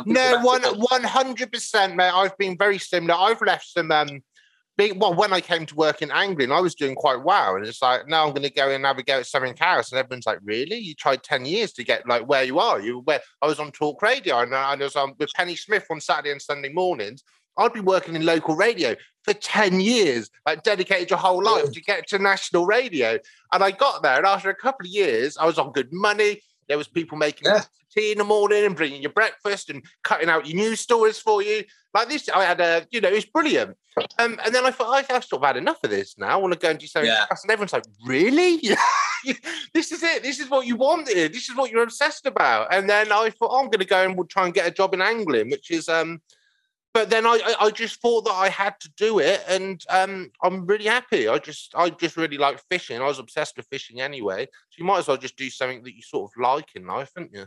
[0.05, 2.12] No, no, one one hundred percent, mate.
[2.13, 3.15] I've been very similar.
[3.15, 4.21] I've left some um
[4.77, 7.55] big well when I came to work in angling, I was doing quite well.
[7.55, 9.91] And it's like now I'm gonna go and navigate at something else.
[9.91, 10.77] And everyone's like, Really?
[10.77, 12.79] You tried 10 years to get like where you are.
[12.79, 15.99] You where I was on talk radio and I was on with Penny Smith on
[15.99, 17.23] Saturday and Sunday mornings.
[17.57, 21.81] I'd be working in local radio for 10 years, like dedicated your whole life to
[21.81, 23.19] get to national radio.
[23.51, 26.41] And I got there, and after a couple of years, I was on good money.
[26.71, 27.65] There was people making Yeah.
[27.93, 31.41] tea in the morning and bringing your breakfast and cutting out your news stories for
[31.41, 31.65] you.
[31.93, 33.75] Like this, I had a, you know, it's brilliant.
[34.19, 36.29] Um, and then I thought, I- I've sort of had enough of this now.
[36.29, 37.25] I want to go and do something Yeah.
[37.29, 37.43] else.
[37.43, 38.55] And everyone's like, really?
[39.73, 40.23] this is it.
[40.23, 41.34] This is what you wanted.
[41.34, 42.73] This is what you're obsessed about.
[42.73, 44.71] And then I thought, oh, I'm going to go and we'll try and get a
[44.71, 46.21] job in angling, which is, um,
[46.93, 50.65] but then I, I, just thought that I had to do it, and um, I'm
[50.65, 51.27] really happy.
[51.27, 53.01] I just, I just really like fishing.
[53.01, 55.95] I was obsessed with fishing anyway, so you might as well just do something that
[55.95, 57.45] you sort of like in life, haven't you?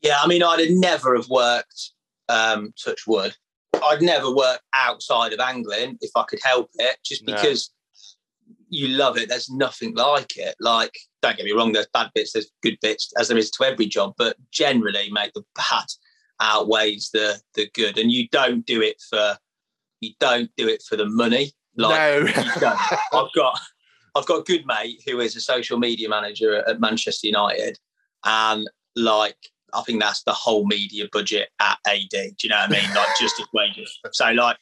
[0.00, 1.92] Yeah, I mean, I'd have never have worked
[2.28, 3.34] um, touch wood.
[3.84, 7.34] I'd never work outside of angling if I could help it, just No.
[7.34, 7.70] because
[8.68, 9.28] you love it.
[9.28, 10.54] There's nothing like it.
[10.60, 13.64] Like, don't get me wrong, there's bad bits, there's good bits, as there is to
[13.64, 15.86] every job, but generally, mate, the bad
[16.42, 19.36] outweighs the the good, and you don't do it for
[20.00, 21.52] you don't do it for the money.
[21.76, 22.24] Like,
[22.60, 22.76] no.
[23.12, 23.58] I've got
[24.14, 27.78] I've got a good mate who is a social media manager at Manchester United,
[28.24, 29.36] and like
[29.72, 32.10] I think that's the whole media budget at AD.
[32.10, 32.94] Do you know what I mean?
[32.94, 33.98] Like just his wages.
[34.12, 34.58] So like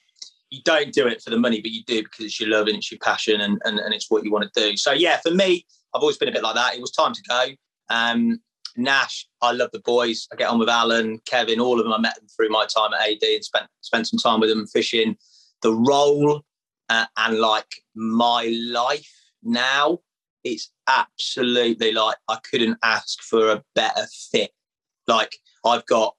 [0.50, 2.76] you don't do it for the money, but you do because it's your love and
[2.76, 4.76] it's your passion and, and, and it's what you want to do.
[4.76, 5.64] So yeah, for me,
[5.94, 6.74] I've always been a bit like that.
[6.74, 7.46] It was time to go.
[7.88, 8.40] Um,
[8.76, 10.28] Nash, I love the boys.
[10.32, 11.92] I get on with Alan, Kevin, all of them.
[11.92, 14.66] I met them through my time at AD and spent spent some time with them
[14.66, 15.16] fishing.
[15.62, 16.42] The role
[16.88, 19.98] uh, and like my life now,
[20.44, 24.50] it's absolutely like I couldn't ask for a better fit.
[25.06, 26.14] Like I've got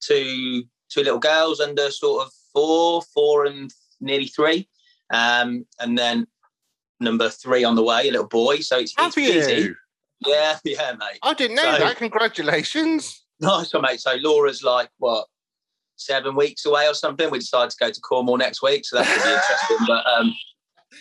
[0.00, 4.68] two two little girls under sort of four, four and nearly three,
[5.12, 6.26] um, and then
[7.00, 8.58] number three on the way, a little boy.
[8.58, 9.74] So it's, it's busy.
[10.24, 11.18] Yeah, yeah, mate.
[11.22, 11.96] I didn't know so, that.
[11.96, 13.24] Congratulations.
[13.40, 14.00] Nice one, mate.
[14.00, 15.26] So Laura's like what
[15.96, 17.30] seven weeks away or something.
[17.30, 19.86] We decided to go to Cornwall next week, so that could be interesting.
[19.86, 20.34] But um,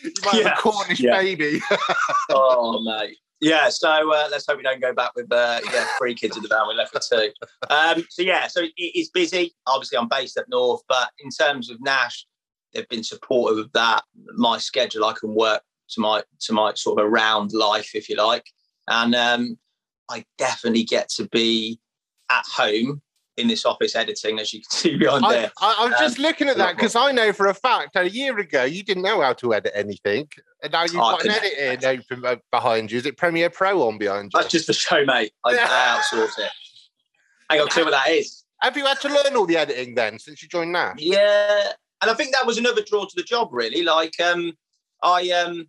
[0.04, 1.18] you might yeah, have a Cornish yeah.
[1.18, 1.62] baby.
[2.30, 3.18] oh, mate.
[3.42, 6.44] Yeah, so uh, let's hope we don't go back with uh, yeah three kids in
[6.44, 6.68] the van.
[6.68, 7.32] We left with two.
[7.70, 9.54] Um, so yeah, so it, it's busy.
[9.68, 12.26] Obviously, I'm based up north, but in terms of Nash,
[12.74, 14.04] they've been supportive of that.
[14.36, 18.16] My schedule, I can work to my to my sort of around life, if you
[18.16, 18.46] like,
[18.88, 19.58] and um,
[20.10, 21.80] I definitely get to be
[22.30, 23.02] at home
[23.38, 25.52] in this office editing, as you can see behind there.
[25.62, 28.10] I, I was um, just looking at that because I know for a fact a
[28.10, 30.28] year ago you didn't know how to edit anything,
[30.64, 32.98] and now you've got an editing open behind you.
[32.98, 34.40] Is it Premiere Pro on behind you?
[34.40, 35.32] That's just for show, mate.
[35.44, 36.52] I, I outsource it.
[37.50, 38.44] Hang on, tell what that is.
[38.62, 40.94] Have you had to learn all the editing then since you joined now?
[40.98, 41.72] Yeah,
[42.02, 43.84] and I think that was another draw to the job, really.
[43.84, 44.54] Like, um,
[45.04, 45.64] I um, uh,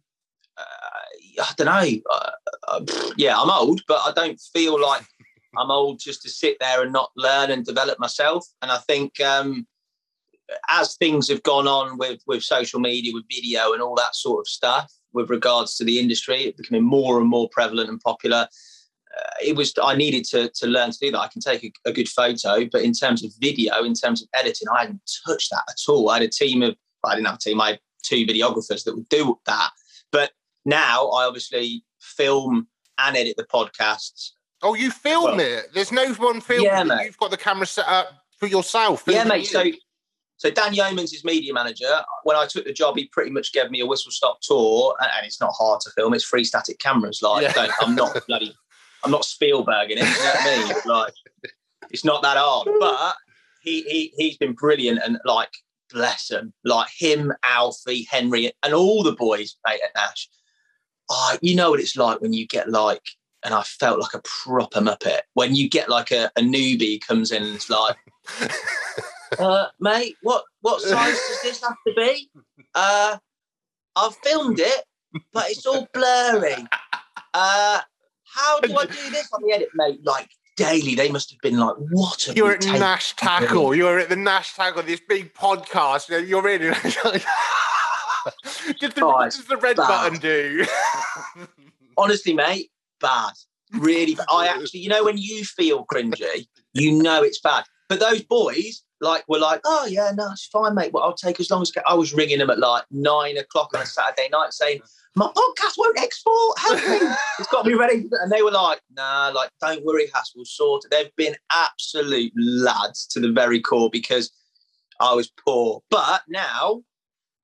[1.38, 2.01] I don't know.
[2.12, 2.31] Uh,
[2.68, 2.81] uh,
[3.16, 5.05] yeah, I'm old, but I don't feel like
[5.57, 8.46] I'm old just to sit there and not learn and develop myself.
[8.62, 9.66] And I think um,
[10.68, 14.40] as things have gone on with with social media, with video, and all that sort
[14.40, 18.49] of stuff, with regards to the industry, it becoming more and more prevalent and popular.
[19.16, 21.20] Uh, it was I needed to to learn to do that.
[21.20, 24.29] I can take a, a, good photo, but in terms of video, in terms of
[24.35, 26.11] editing, I hadn't touched that at all.
[26.11, 27.61] I had a team of I didn't have a team.
[27.61, 29.70] I had two videographers that would do that.
[30.66, 35.72] Now I obviously film and edit the podcasts Oh, you film well, it.
[35.74, 36.66] There's no one filming.
[36.66, 37.05] Yeah, mate.
[37.05, 39.05] You've got the camera set up for yourself.
[39.07, 39.40] Yeah, mate.
[39.40, 39.44] You?
[39.44, 39.64] So,
[40.38, 42.02] so Dan Yeomans is media manager.
[42.24, 45.11] When I took the job, he pretty much gave me a whistle stop tour, and,
[45.16, 46.14] and it's not hard to film.
[46.14, 47.20] It's free static cameras.
[47.22, 47.68] Like, yeah.
[47.81, 48.55] I'm not bloody,
[49.05, 50.05] I'm not Spielberg in it.
[50.05, 50.76] You know what I mean?
[50.87, 51.12] Like,
[51.90, 52.68] it's not that hard.
[52.81, 53.14] But
[53.62, 55.50] he he he's been brilliant, and like,
[55.92, 60.29] bless him, like him, Alfie, Henry, and all the boys, mate, at Nash.
[61.09, 63.03] Oh, you know what it's like when you get like
[63.47, 65.21] and I felt like a proper muppet.
[65.35, 67.97] When you get like a, a newbie comes in and it's like,
[69.38, 72.29] uh, mate, what what size does this have to be?
[72.75, 73.19] Uh,
[73.95, 74.85] I've filmed it,
[75.33, 76.66] but it's all blurry.
[77.33, 77.81] Uh,
[78.25, 80.01] how do I do this on the edit, mate?
[80.03, 83.77] Like daily, they must have been like, "What?" You're at Nash Tackle.
[83.77, 86.09] You're at the Nash Tackle, this big podcast.
[86.29, 86.75] You're in.
[88.80, 89.88] Did the, oh, what does the red bad.
[89.88, 90.66] button do?
[91.96, 93.32] Honestly, mate, bad.
[93.72, 94.26] Really bad.
[94.30, 97.64] I actually, you know, when you feel cringy, you know it's bad.
[97.88, 100.92] But those boys, like, were like, oh, yeah, no, it's fine, mate.
[100.92, 103.82] Well, I'll take as long as I was ringing them at like nine o'clock on
[103.82, 104.80] a Saturday night saying,
[105.16, 106.58] my podcast won't export.
[106.58, 107.08] Help me.
[107.38, 108.06] it's got to be ready.
[108.20, 110.90] And they were like, nah, like, don't worry, Hass, we'll sort it.
[110.90, 114.30] They've been absolute lads to the very core because
[115.00, 115.82] I was poor.
[115.90, 116.82] But now,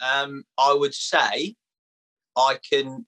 [0.03, 1.55] um, I would say
[2.37, 3.07] I can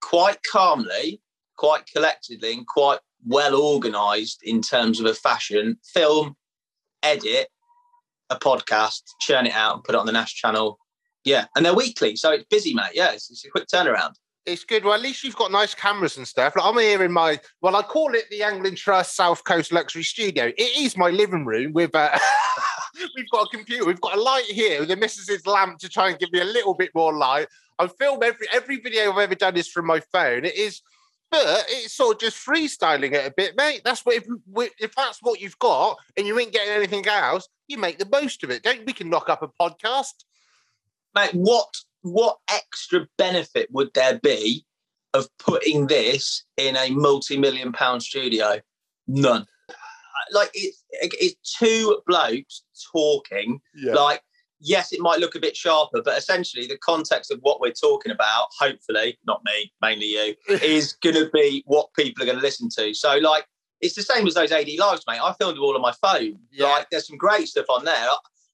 [0.00, 1.20] quite calmly
[1.60, 6.34] quite collectedly and quite well organized in terms of a fashion film,
[7.02, 7.48] edit
[8.30, 10.78] a podcast, churn it out and put it on the Nash channel.
[11.22, 12.92] Yeah, and they're weekly, so it's busy, mate.
[12.94, 14.14] Yeah, it's, it's a quick turnaround.
[14.46, 14.84] It's good.
[14.84, 16.54] Well, at least you've got nice cameras and stuff.
[16.56, 20.02] Like I'm here in my, well, I call it the Angling Trust South Coast Luxury
[20.02, 20.46] Studio.
[20.46, 22.18] It is my living room with, uh,
[23.16, 24.84] we've got a computer, we've got a light here.
[24.86, 27.48] The missus's lamp to try and give me a little bit more light.
[27.78, 30.44] I film every every video I've ever done is from my phone.
[30.44, 30.82] It is
[31.30, 33.82] but it's sort of just freestyling it a bit, mate.
[33.84, 34.26] That's what if,
[34.80, 38.42] if that's what you've got and you ain't getting anything else, you make the most
[38.42, 38.64] of it.
[38.64, 40.24] Don't we can knock up a podcast,
[41.14, 41.30] mate?
[41.32, 41.72] What
[42.02, 44.64] what extra benefit would there be
[45.12, 48.60] of putting this in a multi-million pound studio?
[49.06, 49.46] None.
[50.32, 53.60] Like it's it's two blokes talking.
[53.74, 53.94] Yeah.
[53.94, 54.22] Like
[54.60, 58.12] yes, it might look a bit sharper, but essentially the context of what we're talking
[58.12, 62.42] about, hopefully, not me, mainly you, is going to be what people are going to
[62.42, 62.94] listen to.
[62.94, 63.46] So, like,
[63.80, 65.20] it's the same as those AD lives, mate.
[65.22, 66.38] I filmed all on my phone.
[66.52, 66.66] Yeah.
[66.66, 68.08] Like, there's some great stuff on there.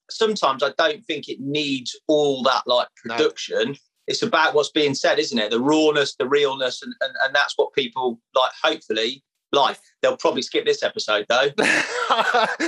[0.09, 3.71] Sometimes I don't think it needs all that like production.
[3.71, 3.75] No.
[4.07, 5.51] It's about what's being said, isn't it?
[5.51, 8.51] The rawness, the realness, and, and, and that's what people like.
[8.63, 9.77] Hopefully, like.
[10.01, 11.49] They'll probably skip this episode though.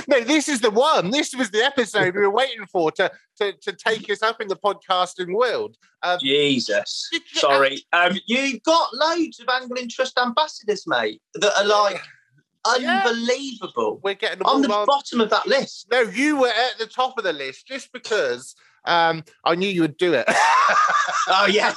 [0.08, 1.10] no, this is the one.
[1.10, 4.48] This was the episode we were waiting for to to, to take us up in
[4.48, 5.76] the podcasting world.
[6.02, 7.84] Um, Jesus, sorry.
[7.92, 12.02] Um, you've got loads of angling trust ambassadors, mate, that are like
[12.64, 14.00] unbelievable.
[14.02, 14.86] We're getting I'm the on.
[14.86, 15.86] bottom of that list.
[15.90, 19.82] No, you were at the top of the list just because um, I knew you
[19.82, 20.28] would do it.
[21.32, 21.72] Oh yeah,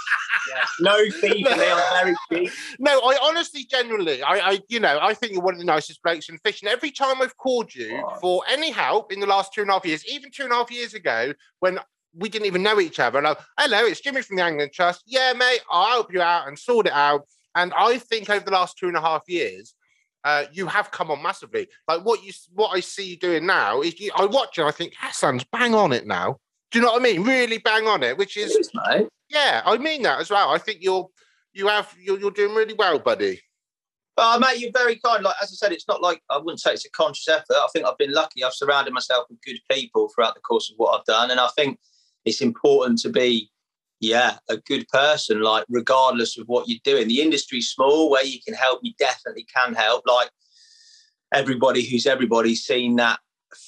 [0.49, 0.65] yeah.
[0.79, 1.49] no fee me.
[1.49, 2.51] I'm very cheap.
[2.79, 6.01] no, I honestly, genuinely, I, I, you know, I think you're one of the nicest
[6.01, 6.69] blokes in fishing.
[6.69, 9.85] Every time I've called you for any help in the last two and a half
[9.85, 11.79] years, even two and a half years ago, when
[12.15, 15.03] we didn't even know each other, and I, hello, it's Jimmy from the Angling Trust.
[15.05, 17.27] Yeah, mate, I'll help you out and sort it out.
[17.55, 19.75] And I think over the last two and a half years,
[20.23, 21.67] uh, you have come on massively.
[21.87, 24.71] Like what you, what I see you doing now is, you, I watch and I
[24.71, 26.37] think Hassan's bang on it now.
[26.71, 27.23] Do you know what I mean?
[27.23, 28.71] Really bang on it, which is
[29.29, 30.49] yeah, I mean that as well.
[30.49, 31.07] I think you're
[31.53, 33.41] you have you're, you're doing really well, buddy.
[34.17, 35.23] Oh, mate, you're very kind.
[35.23, 37.45] Like as I said, it's not like I wouldn't say it's a conscious effort.
[37.51, 38.43] I think I've been lucky.
[38.43, 41.49] I've surrounded myself with good people throughout the course of what I've done, and I
[41.55, 41.79] think
[42.25, 43.49] it's important to be,
[44.03, 45.41] yeah, a good person.
[45.41, 48.09] Like regardless of what you're doing, the industry's small.
[48.09, 50.03] Where you can help, you definitely can help.
[50.05, 50.29] Like
[51.33, 53.19] everybody who's everybody's seen that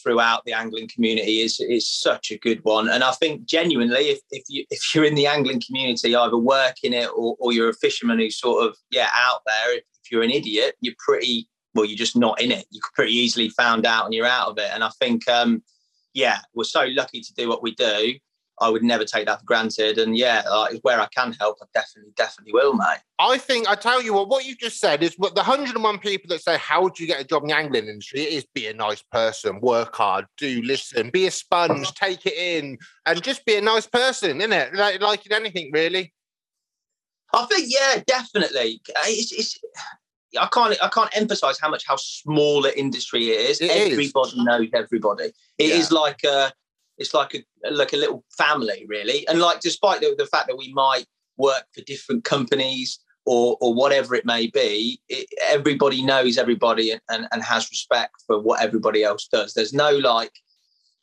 [0.04, 2.89] throughout the angling community is is such a good one.
[2.89, 6.76] And I think genuinely, if if you if you're in the angling community, either work
[6.84, 10.12] in it or, or you're a fisherman who's sort of yeah out there, if, if
[10.12, 12.65] you're an idiot, you're pretty well, you're just not in it.
[12.71, 14.69] You could pretty easily found out and you're out of it.
[14.74, 15.63] And I think um
[16.13, 18.13] yeah, we're so lucky to do what we do.
[18.59, 19.97] I would never take that for granted.
[19.97, 22.99] And yeah, like, where I can help, I definitely, definitely will, mate.
[23.19, 25.83] I think I tell you what, what you just said is what the hundred and
[25.83, 28.33] one people that say, "How would you get a job in the angling industry?" It
[28.33, 32.77] is be a nice person, work hard, do listen, be a sponge, take it in,
[33.05, 34.73] and just be a nice person, isn't it?
[34.73, 36.13] Like, like in anything, really.
[37.33, 38.81] I think yeah, definitely.
[39.05, 39.59] It's, it's
[40.39, 43.61] I can't I can't emphasize how much how small an industry it is.
[43.61, 43.91] It is.
[43.91, 45.31] everybody knows everybody.
[45.57, 45.99] It is Yeah.
[45.99, 46.51] like a
[46.97, 49.27] it's like a like a little family really.
[49.27, 51.05] And like despite the, the fact that we might
[51.38, 57.01] work for different companies or or whatever it may be, it, everybody knows everybody and,
[57.10, 59.53] and, and has respect for what everybody else does.
[59.53, 60.31] There's no like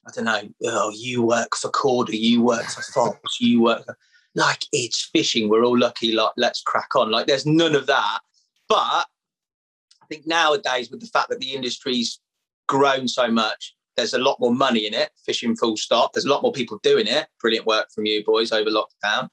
[0.07, 3.96] I don't know, oh, you work for Korda, you work for Fox, you work for
[4.35, 5.48] like it's fishing.
[5.48, 7.11] We're all lucky, like let's crack on.
[7.11, 8.20] Like there's none of that.
[8.68, 9.07] But
[10.02, 12.18] I think nowadays, with the fact that the industry's
[12.68, 16.12] grown so much, there's a lot more money in it, fishing full stop.
[16.12, 17.26] There's a lot more people doing it.
[17.40, 19.28] Brilliant work from you boys over lockdown.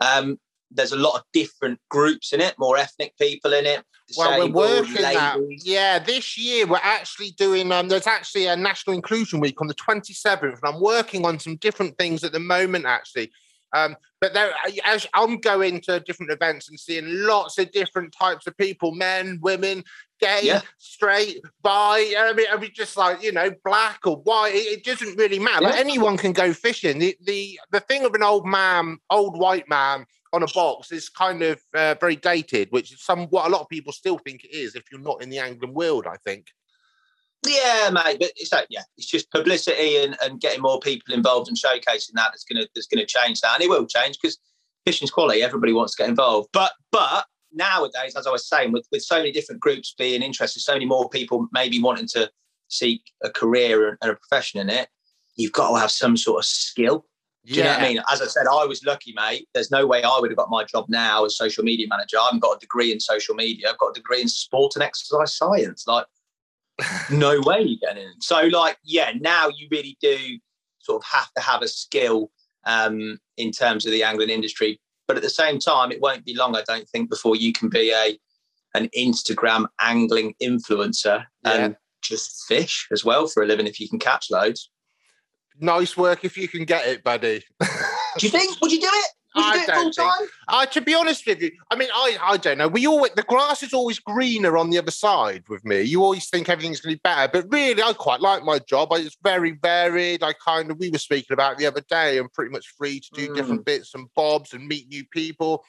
[0.00, 0.38] Um,
[0.70, 3.84] there's a lot of different groups in it, more ethnic people in it.
[4.16, 5.38] Well, we're working that.
[5.48, 7.72] Yeah, this year we're actually doing.
[7.72, 11.56] Um, there's actually a National Inclusion Week on the 27th, and I'm working on some
[11.56, 13.30] different things at the moment, actually.
[13.74, 14.52] Um, but there,
[14.84, 19.38] as I'm going to different events and seeing lots of different types of people: men,
[19.42, 19.84] women,
[20.20, 20.62] gay, Yeah.
[20.78, 22.14] straight, bi.
[22.16, 24.54] I mean, I mean, just like you know, black or white.
[24.54, 25.64] It, it doesn't really matter.
[25.64, 26.98] Like, anyone can go fishing.
[27.00, 31.08] The the the thing of an old man, old white man on a box is
[31.08, 34.44] kind of uh, very dated, which is some what a lot of people still think
[34.44, 36.06] it is if you're not in the angling world.
[36.06, 36.46] I think.
[37.46, 41.48] Yeah, mate, but it's like yeah, it's just publicity and, and getting more people involved
[41.48, 44.38] and showcasing that that's gonna that's gonna change that, and it will change because
[44.86, 45.42] fishing's quality.
[45.42, 49.16] Everybody wants to get involved, but but nowadays, as I was saying, with with so
[49.16, 52.30] many different groups being interested, so many more people maybe wanting to
[52.68, 54.88] seek a career and, a profession in it,
[55.36, 57.06] you've got to have some sort of skill.
[57.46, 58.02] Do you know what I mean?
[58.10, 59.46] As I said, I was lucky, mate.
[59.52, 62.16] There's no way I would have got my job now as social media manager.
[62.18, 63.68] I haven't got a degree in social media.
[63.68, 65.86] I've got a degree in sport and exercise science.
[65.86, 66.06] Like,
[67.10, 68.20] no way you're getting in.
[68.20, 70.38] So, like, yeah, now you really do
[70.80, 72.30] sort of have to have a skill
[72.64, 74.80] um, in terms of the angling industry.
[75.06, 77.68] But at the same time, it won't be long, I don't think, before you can
[77.68, 78.18] be a
[78.76, 84.00] an Instagram angling influencer and just fish as well for a living if you can
[84.00, 84.68] catch loads.
[85.60, 87.44] Nice work if you can get it, buddy.
[87.60, 88.60] Do you think?
[88.60, 89.10] Would you do it?
[89.34, 90.30] I don't think-?
[90.48, 92.68] Uh, to be honest with you, I mean, I, I don't know.
[92.68, 95.82] We always the grass is always greener on the other side with me.
[95.82, 98.92] You always think everything's going to be better, but really, I quite like my job.
[98.92, 100.22] I, it's very varied.
[100.22, 102.18] I kind of we were speaking about the other day.
[102.18, 105.64] I'm pretty much free to do different bits and bobs and meet new people.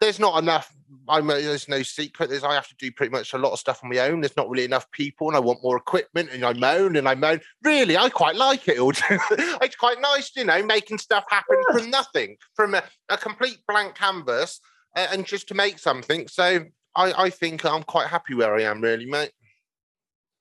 [0.00, 0.74] There's not enough.
[1.08, 2.30] I'm there's no secret.
[2.30, 4.20] There's I have to do pretty much a lot of stuff on my own.
[4.20, 6.30] There's not really enough people, and I want more equipment.
[6.32, 7.40] And I moan and I moan.
[7.62, 8.92] Really, I quite like it all.
[9.10, 13.94] it's quite nice, you know, making stuff happen from nothing, from a, a complete blank
[13.94, 14.60] canvas,
[14.96, 16.26] uh, and just to make something.
[16.28, 16.64] So
[16.96, 19.32] I, I think I'm quite happy where I am, really, mate.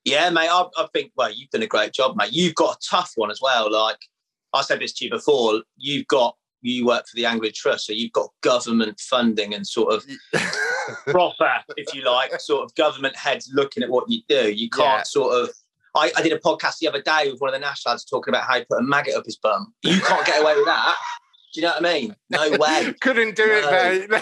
[0.06, 0.50] Yeah, mate.
[0.50, 2.32] I, I think well, you've done a great job, mate.
[2.32, 3.72] You've got a tough one as well.
[3.72, 4.00] Like
[4.54, 5.64] I said this to you before.
[5.78, 9.94] You've got you work for the Angling Trust, so you've got government funding and sort
[9.94, 10.06] of
[11.08, 14.52] proper, if you like, sort of government heads looking at what you do.
[14.52, 15.04] You can't Yeah.
[15.04, 15.50] sort of.
[15.96, 18.32] I, I did a podcast the other day with one of the Nash lads talking
[18.32, 19.74] about how he put a maggot up his bum.
[19.84, 20.96] You can't get away with that.
[21.52, 22.16] Do you know what I mean?
[22.30, 22.94] No way.
[23.02, 24.22] Couldn't do it, mate.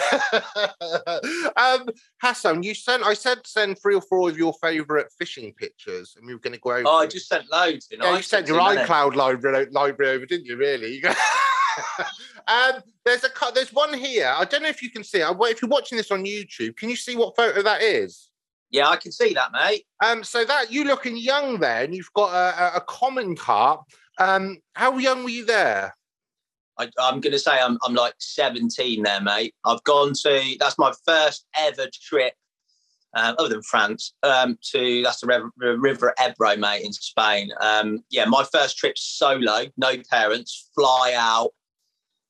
[1.56, 1.88] um,
[2.22, 3.02] Hassan, you sent.
[3.04, 6.54] I said send three or four of your favourite fishing pictures, and we were going
[6.54, 6.84] to go over.
[6.86, 7.86] Oh, I just sent loads.
[7.88, 8.16] Didn't Yeah, I?
[8.16, 10.56] you sent your iCloud library, library over, didn't you?
[10.56, 11.02] Really?
[12.48, 14.32] um, there's a there's one here.
[14.36, 15.36] I don't know if you can see it.
[15.40, 18.28] If you're watching this on YouTube, can you see what photo that is?
[18.70, 19.86] Yeah, I can see that, mate.
[20.04, 23.82] Um, so that you looking young there, and you've got a, a, common carp.
[24.18, 25.96] Um, how young were you there?
[26.78, 29.54] I, I'm going to say I'm, I'm like 17 there, mate.
[29.64, 32.34] I've gone to, that's my first ever trip,
[33.14, 37.50] um, other than France, um, to, that's the River, River Ebro, mate, in Spain.
[37.60, 41.52] Um, yeah, my first trip solo, no parents, fly out.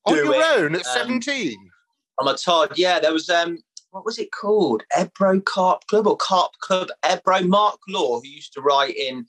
[0.05, 0.43] On your it.
[0.59, 1.71] own at Um, 17?
[2.21, 2.73] I'm a Todd.
[2.77, 3.59] Yeah, there was, um,
[3.91, 4.83] what was it called?
[4.99, 7.43] Ebro Carp Club or Carp Club Ebro?
[7.43, 9.27] Mark Law, who used to write in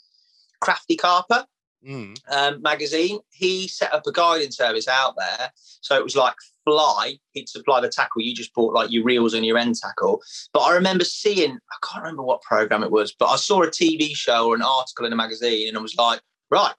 [0.62, 1.46] Crafty Carper
[1.86, 2.18] Mm.
[2.30, 5.50] um, magazine, he set up a guiding service out there.
[5.80, 8.22] So it was like fly, he'd supply the tackle.
[8.22, 10.22] You just bought like your reels and your end tackle.
[10.52, 13.68] But I remember seeing, I can't remember what program it was, but I saw a
[13.68, 16.20] TV show or an article in a magazine and I was like,
[16.52, 16.74] right,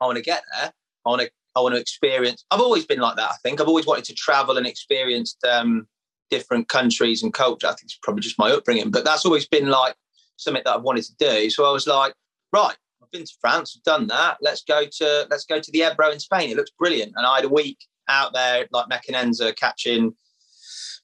[0.00, 0.72] I want to get there.
[1.04, 2.44] I want to, I want to experience.
[2.50, 3.30] I've always been like that.
[3.30, 5.86] I think I've always wanted to travel and experience um,
[6.30, 7.66] different countries and culture.
[7.66, 9.94] I think it's probably just my upbringing, but that's always been like
[10.36, 11.50] something that I've wanted to do.
[11.50, 12.14] So I was like,
[12.52, 14.38] right, I've been to France, I've done that.
[14.40, 16.50] Let's go to let's go to the Ebro in Spain.
[16.50, 17.12] It looks brilliant.
[17.16, 17.78] And I had a week
[18.08, 20.14] out there like Mequinenza catching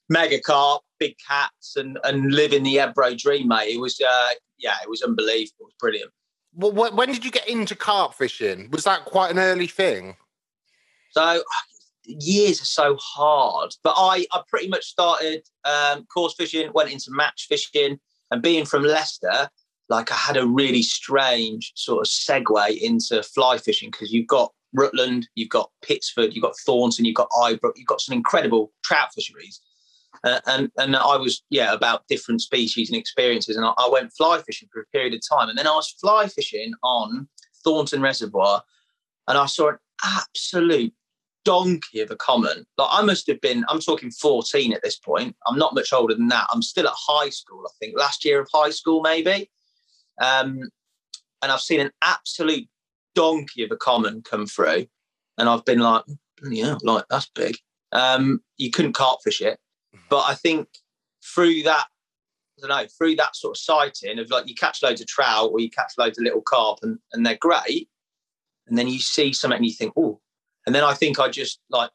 [0.09, 3.75] mega carp, big cats, and and living the Ebro dream, mate.
[3.75, 5.55] It was uh yeah, it was unbelievable.
[5.61, 6.11] It was brilliant.
[6.53, 8.69] Well, when did you get into carp fishing?
[8.71, 10.15] Was that quite an early thing?
[11.17, 11.41] So
[12.05, 13.73] years are so hard.
[13.83, 17.99] But I I pretty much started um coarse fishing, went into match fishing,
[18.29, 19.49] and being from Leicester,
[19.89, 24.53] like I had a really strange sort of segue into fly fishing because you've got
[24.73, 29.09] Rutland, you've got Pitsford, you've got Thornton, you've got Eyebrook, you've got some incredible trout
[29.15, 29.59] fisheries.
[30.23, 34.13] Uh, and and I was yeah about different species and experiences, and I, I went
[34.15, 37.27] fly fishing for a period of time, and then I was fly fishing on
[37.63, 38.61] Thornton Reservoir,
[39.27, 40.93] and I saw an absolute
[41.47, 42.65] donkey of a common.
[42.77, 45.33] Like I must have been, I'm talking 14 at this point.
[45.47, 46.45] I'm not much older than that.
[46.51, 49.49] I'm still at high school, I think, last year of high school, maybe.
[50.21, 50.59] Um,
[51.41, 52.67] and I've seen an absolute
[53.15, 54.87] donkey of a common come through.
[55.37, 56.03] And I've been like,
[56.43, 57.55] yeah, like that's big.
[57.93, 59.57] Um, you couldn't carp fish it.
[60.09, 60.67] But I think
[61.23, 61.85] through that,
[62.57, 65.51] I don't know, through that sort of sighting of like you catch loads of trout
[65.53, 67.87] or you catch loads of little carp and, and they're great.
[68.67, 70.16] And then you see something and you think, oh,
[70.67, 71.89] and then I think I just like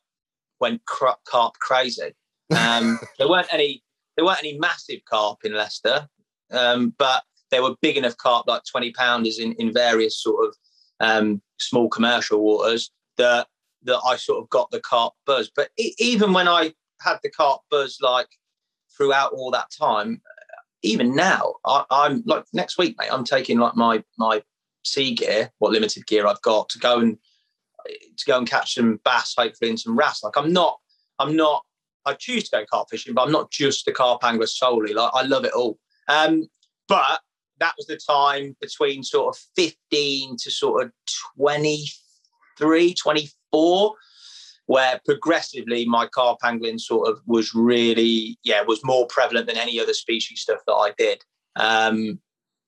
[0.59, 2.15] went carp crazy.
[2.59, 3.85] Um, there weren't any
[4.17, 6.09] there weren't any massive carp in Leicester,
[6.51, 10.57] um, but there were big enough carp, like twenty pounders in in various sort of
[11.01, 13.47] um, small commercial waters that
[13.85, 15.51] that I sort of got the carp buzz.
[15.55, 18.29] But e- even when I had the carp buzz, like
[18.97, 20.23] throughout all that time,
[20.83, 23.13] even now, I, I'm like next week, mate.
[23.13, 24.43] I'm taking like my my
[24.83, 27.19] sea gear, what limited gear I've got, to go and
[27.87, 30.23] to go and catch some bass, hopefully, and some wrasse.
[30.23, 30.79] Like I'm not,
[31.19, 31.65] I'm not.
[32.05, 34.93] I choose to go carp fishing, but I'm not just a carp angler solely.
[34.93, 35.79] Like I love it all.
[36.09, 36.49] Um,
[36.89, 37.21] but
[37.61, 40.93] that was the time between sort of 15 to sort of
[41.37, 43.95] 23, 24,
[44.67, 49.79] where progressively my carp angling sort of was really, yeah, was more prevalent than any
[49.79, 51.23] other species stuff that I did.
[51.55, 52.21] Um,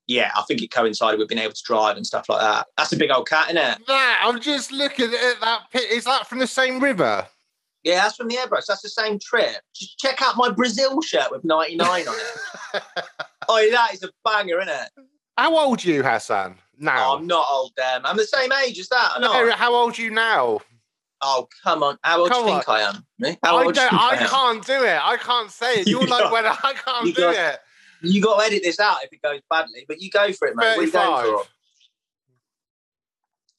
[0.07, 2.67] yeah, I think it coincided with being able to drive and stuff like that.
[2.77, 3.79] That's a big old cat, isn't it?
[3.87, 5.91] That I'm just looking at that pit.
[5.91, 7.27] Is that from the same river?
[7.83, 8.67] Yeah, that's from the Airbus.
[8.67, 9.57] That's the same trip.
[9.75, 12.83] Just check out my Brazil shirt with 99 on it.
[13.49, 14.89] oh, that is a banger, isn't it?
[15.37, 16.57] How old are you, Hassan?
[16.79, 17.13] Now.
[17.13, 18.05] Oh, I'm not old, damn.
[18.07, 19.17] I'm the same age as that.
[19.21, 20.61] No, how old are you now?
[21.21, 21.97] Oh, come on.
[22.03, 23.05] How old Come do you think I am?
[23.19, 23.39] Me?
[23.43, 23.93] How I you don't.
[23.93, 24.29] I I am?
[24.29, 24.99] can't do it.
[25.03, 25.87] I can't say it.
[25.87, 27.59] You You're like got- when I can't do got- it.
[28.05, 30.57] You got to edit this out if it goes badly, but you go for it,
[30.57, 30.77] mate.
[30.77, 31.49] What are you going 35.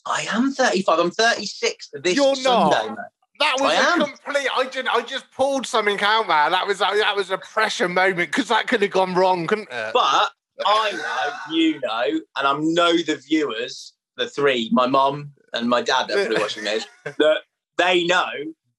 [0.07, 0.99] I am 35.
[0.99, 2.89] I'm 36 this You're Sunday, not.
[2.89, 2.97] mate.
[3.39, 3.99] That was I a am.
[3.99, 4.47] complete.
[4.55, 4.89] I didn't.
[4.89, 6.51] I just pulled something out, man.
[6.51, 9.91] That was that was a pressure moment because that could have gone wrong, couldn't it?
[9.93, 10.29] But
[10.65, 15.81] I know, you know, and I know the viewers, the three, my mum and my
[15.81, 17.39] dad that are watching this, that
[17.77, 18.29] they know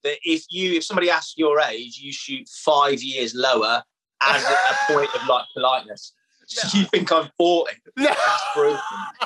[0.04, 3.82] that if you if somebody asks your age, you shoot five years lower
[4.22, 6.12] as a, point of like politeness.
[6.48, 7.72] So you think I'm 40.
[7.96, 8.78] That's brutal.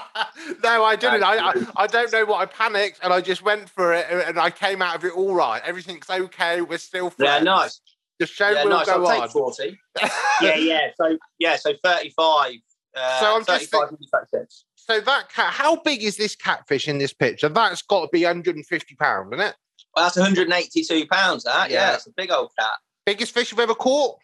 [0.65, 1.23] no, I didn't.
[1.23, 4.39] I, I I don't know what I panicked, and I just went for it, and
[4.39, 5.61] I came out of it all right.
[5.65, 6.63] Everything's okay.
[6.63, 7.45] We're still friends.
[7.45, 7.81] Yeah, nice.
[8.21, 8.87] The show Yeah, will nice.
[8.87, 9.23] go I'll on.
[9.23, 9.79] take 40.
[10.43, 10.91] Yeah, yeah.
[10.97, 12.55] So yeah, so 35.
[12.97, 13.99] Uh, So I'm just 35
[14.31, 14.65] 36.
[14.77, 17.49] So that cat, how big is this catfish in this picture?
[17.51, 19.55] That's got to be 150 pounds, isn't it?
[19.95, 21.45] Well, that's 182 pounds.
[21.45, 21.91] That yeah.
[21.91, 22.73] yeah, it's a big old cat.
[23.05, 24.17] Biggest fish you've ever caught?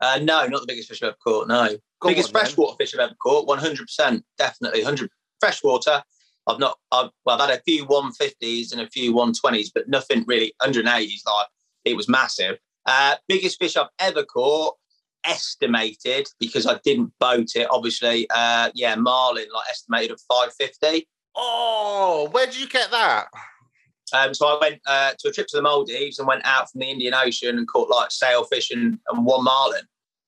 [0.00, 1.48] Uh, no, not the biggest fish I've ever caught.
[1.48, 1.68] No,
[2.00, 3.46] Go biggest on, freshwater fish I've ever caught.
[3.46, 6.02] 100, percent definitely 100 freshwater.
[6.46, 6.78] I've not.
[6.92, 11.26] I've, well, I've had a few 150s and a few 120s, but nothing really 180s.
[11.26, 11.46] Like
[11.84, 12.58] it was massive.
[12.86, 14.74] Uh, biggest fish I've ever caught,
[15.24, 17.66] estimated because I didn't boat it.
[17.70, 21.06] Obviously, uh, yeah, marlin, like estimated at 550.
[21.36, 23.26] Oh, where did you get that?
[24.12, 26.80] Um, so I went uh, to a trip to the Maldives and went out from
[26.80, 29.82] the Indian Ocean and caught like sailfish and, and one marlin.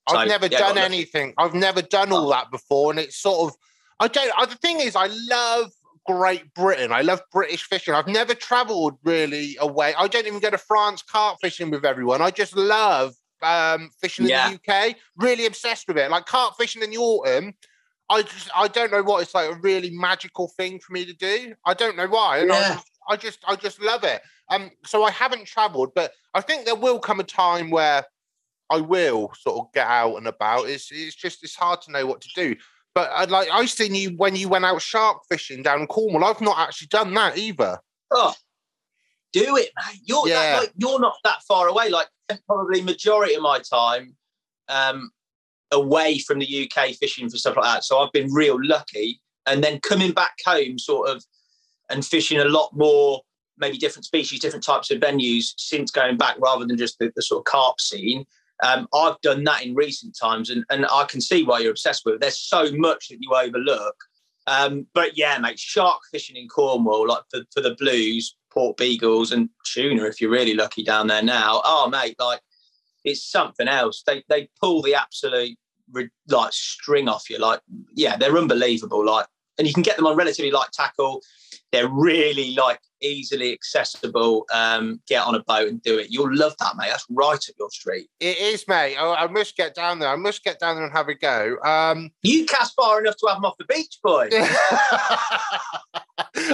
[0.09, 1.35] So, I've never yeah, done anything.
[1.39, 3.57] I've never done all that before, and it's sort of.
[4.01, 4.33] I don't.
[4.37, 5.71] Uh, the thing is, I love
[6.07, 6.93] Great Britain.
[6.93, 7.95] I love British fishing.
[7.95, 9.95] I've never travelled really away.
[9.97, 12.23] I don't even go to France carp fishing with everyone.
[12.23, 14.51] I just love um, fishing in yeah.
[14.51, 14.97] the UK.
[15.17, 16.11] Really obsessed with it.
[16.11, 17.55] Like carp fishing in the autumn.
[18.09, 21.13] I just I don't know what it's like a really magical thing for me to
[21.13, 21.55] do.
[21.65, 22.43] I don't know why.
[22.43, 22.81] Yeah.
[23.09, 24.23] I just I just love it.
[24.49, 28.05] Um, so I haven't travelled, but I think there will come a time where
[28.71, 30.69] I will sort of get out and about.
[30.69, 32.57] It's it's just it's hard to know what to do.
[32.95, 35.87] But I'd uh, like I seen you when you went out shark fishing down in
[35.87, 36.25] Cornwall.
[36.25, 37.79] I've not actually done that either.
[38.11, 38.35] Oh,
[39.33, 40.01] do it, mate.
[40.05, 40.35] You're yeah.
[40.35, 41.89] that, like, you're not that far away.
[41.89, 42.09] Like
[42.47, 44.17] probably majority of my time
[44.69, 45.11] um,
[45.71, 47.85] away from the UK fishing for stuff like that.
[47.85, 49.21] So I've been real lucky.
[49.47, 51.25] And then coming back home, sort of
[51.91, 53.21] and fishing a lot more,
[53.59, 57.23] maybe different species, different types of venues since going back rather than just the, the
[57.23, 58.25] sort of carp scene.
[58.63, 62.05] Um, I've done that in recent times, and, and I can see why you're obsessed
[62.05, 62.21] with it.
[62.21, 63.97] There's so much that you overlook.
[64.47, 69.49] Um, but yeah, mate, shark fishing in Cornwall, like for, for the blues, porbeagles, and
[69.65, 71.63] tuna, if you're really lucky down there now.
[71.65, 72.41] Oh, mate, like
[73.05, 74.03] it's something else.
[74.07, 75.57] They they pull the absolute
[76.29, 77.39] like string off you.
[77.39, 77.61] Like,
[77.95, 79.05] yeah, they're unbelievable.
[79.05, 79.27] Like,
[79.59, 81.23] and you can get them on relatively light tackle
[81.73, 84.47] they're really like easily accessible.
[84.53, 86.09] Um, get on a boat and do it.
[86.11, 86.89] You'll love that, mate.
[86.89, 88.09] That's right up your street.
[88.21, 88.97] It is, mate.
[88.97, 90.09] I, I must get down there.
[90.09, 91.57] I must get down there and have a go.
[91.65, 94.29] Um, you cast far enough to have them off the beach, boy.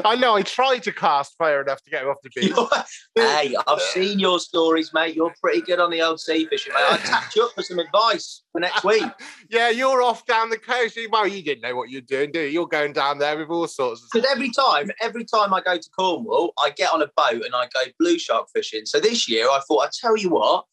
[0.05, 0.37] I know.
[0.37, 2.53] I tried to cast far enough to get him off the beach.
[3.15, 5.15] hey, I've seen your stories, mate.
[5.15, 6.85] You're pretty good on the old sea fishing, mate.
[6.89, 9.05] I tapped you up for some advice for next week.
[9.51, 10.99] yeah, you're off down the coast.
[11.11, 12.49] Well, you didn't know what you're doing, do you?
[12.49, 15.79] You're going down there with all sorts of Because every time, every time I go
[15.79, 18.85] to Cornwall, I get on a boat and I go blue shark fishing.
[18.87, 20.65] So this year I thought, I tell you what,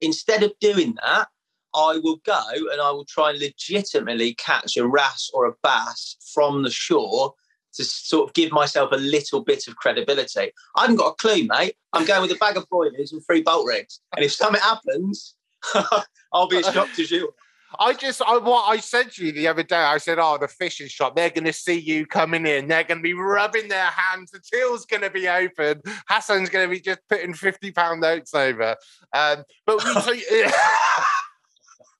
[0.00, 1.28] instead of doing that,
[1.74, 6.16] I will go and I will try and legitimately catch a wrasse or a bass
[6.34, 7.34] from the shore
[7.74, 10.52] to sort of give myself a little bit of credibility.
[10.76, 11.76] I haven't got a clue, mate.
[11.92, 14.00] I'm going with a bag of boilies and three bolt rigs.
[14.16, 15.36] And if something happens,
[16.32, 17.32] I'll be as shocked as you.
[17.78, 20.48] I just, I, what I said to you the other day, I said, oh, the
[20.48, 22.68] fishing shop, they're going to see you coming in.
[22.68, 24.30] They're going to be rubbing their hands.
[24.30, 25.82] The till's going to be open.
[26.08, 28.76] Hassan's going to be just putting 50 pound notes over.
[29.12, 30.12] Um, but we, so,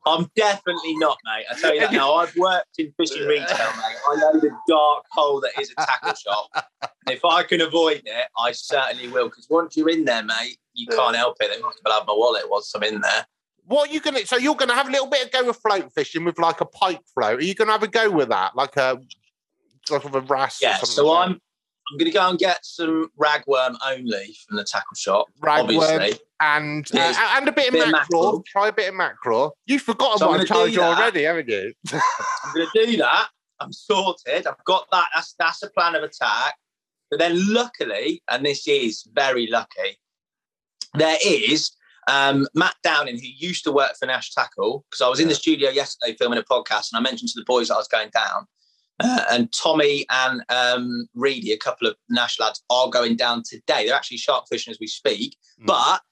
[0.07, 1.45] I'm definitely not, mate.
[1.51, 2.15] I tell you that now.
[2.15, 3.97] I've worked in fishing retail, mate.
[4.09, 6.67] I know the dark hole that is a tackle shop.
[7.09, 9.29] if I can avoid it, I certainly will.
[9.29, 11.51] Because once you're in there, mate, you can't help it.
[11.55, 13.27] They must have my wallet once I'm in there.
[13.71, 14.27] What are you gonna?
[14.27, 16.65] So you're gonna have a little bit of go with float fishing with like a
[16.65, 17.39] pike float.
[17.39, 19.01] Are you gonna have a go with that, like a
[19.87, 20.61] sort of a wrasse?
[20.61, 20.77] Yeah.
[20.79, 21.41] so like I'm.
[21.91, 25.27] I'm going to go and get some ragworm only from the tackle shop.
[25.43, 26.21] Ragworm obviously.
[26.39, 27.91] and uh, and a bit of mackerel.
[27.91, 28.45] mackerel.
[28.47, 29.57] Try a bit of mackerel.
[29.67, 31.73] You've forgotten so what I told you already, haven't you?
[31.93, 33.31] I'm going to do that.
[33.59, 34.47] I'm sorted.
[34.47, 35.09] I've got that.
[35.15, 36.55] That's that's a plan of attack.
[37.11, 39.99] But then, luckily, and this is very lucky,
[40.95, 41.73] there is
[42.09, 45.35] um, Matt Downing, who used to work for Nash Tackle, because I was in the
[45.35, 48.11] studio yesterday filming a podcast, and I mentioned to the boys that I was going
[48.11, 48.47] down.
[49.03, 53.87] Uh, and Tommy and um, Reedy, a couple of Nash lads, are going down today.
[53.87, 55.37] They're actually shark fishing as we speak.
[55.63, 55.67] Mm.
[55.67, 56.03] But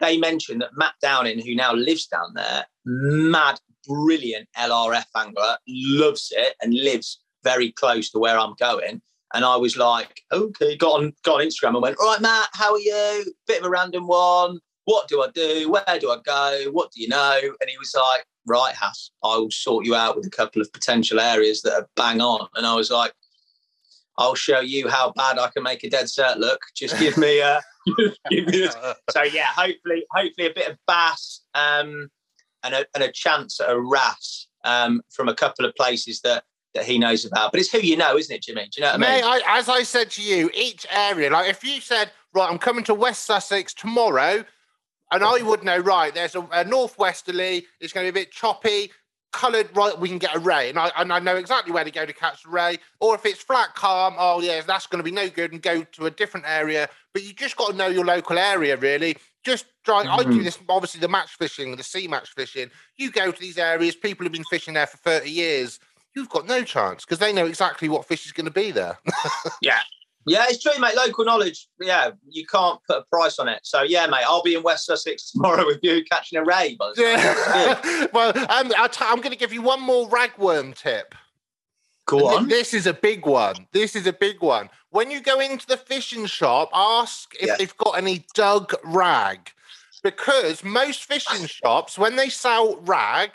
[0.00, 6.32] they mentioned that Matt Downing, who now lives down there, mad, brilliant LRF angler, loves
[6.36, 9.00] it and lives very close to where I'm going.
[9.32, 12.48] And I was like, okay, got on got on Instagram and went, all right, Matt,
[12.52, 13.32] how are you?
[13.46, 14.60] Bit of a random one.
[14.84, 15.70] What do I do?
[15.70, 16.70] Where do I go?
[16.70, 17.38] What do you know?
[17.42, 20.72] And he was like, right, Hass, I will sort you out with a couple of
[20.72, 22.48] potential areas that are bang on.
[22.54, 23.12] And I was like,
[24.16, 26.60] I'll show you how bad I can make a dead cert look.
[26.76, 27.60] Just give me a,
[28.30, 28.70] give me a
[29.10, 32.10] so yeah, hopefully, hopefully a bit of bass um,
[32.62, 36.44] and a and a chance at a wrasse um, from a couple of places that
[36.74, 37.52] that he knows about.
[37.52, 38.62] But it's who you know, isn't it, Jimmy?
[38.64, 39.24] Do you know what I mean?
[39.24, 42.84] I, as I said to you, each area, like if you said, right, I'm coming
[42.84, 44.44] to West Sussex tomorrow,
[45.14, 48.32] and I would know, right, there's a, a northwesterly, it's going to be a bit
[48.32, 48.90] choppy,
[49.32, 51.90] coloured, right, we can get a ray, and I and I know exactly where to
[51.90, 52.78] go to catch the ray.
[53.00, 55.82] Or if it's flat, calm, oh yeah, that's going to be no good, and go
[55.82, 56.88] to a different area.
[57.12, 59.16] But you just got to know your local area, really.
[59.44, 60.04] Just try.
[60.08, 60.44] I do Mhm.
[60.44, 62.70] this obviously the match fishing, the sea match fishing.
[62.96, 65.80] You go to these areas, people have been fishing there for thirty years.
[66.14, 68.98] You've got no chance because they know exactly what fish is going to be there.
[69.60, 69.80] Yeah.
[70.26, 70.94] Yeah, it's true, mate.
[70.96, 73.60] Local knowledge, yeah, you can't put a price on it.
[73.62, 76.76] So, yeah, mate, I'll be in West Sussex tomorrow with you catching a ray.
[76.96, 78.06] Yeah.
[78.12, 81.14] well, um, I'll t- I'm going to give you one more ragworm tip.
[82.06, 82.44] Go on.
[82.44, 83.66] thi- This is a big one.
[83.72, 84.70] This is a big one.
[84.90, 87.56] When you go into the fishing shop, ask if Yeah.
[87.58, 89.50] they've got any dug rag.
[90.02, 93.30] Because most fishing shops, when they sell rag,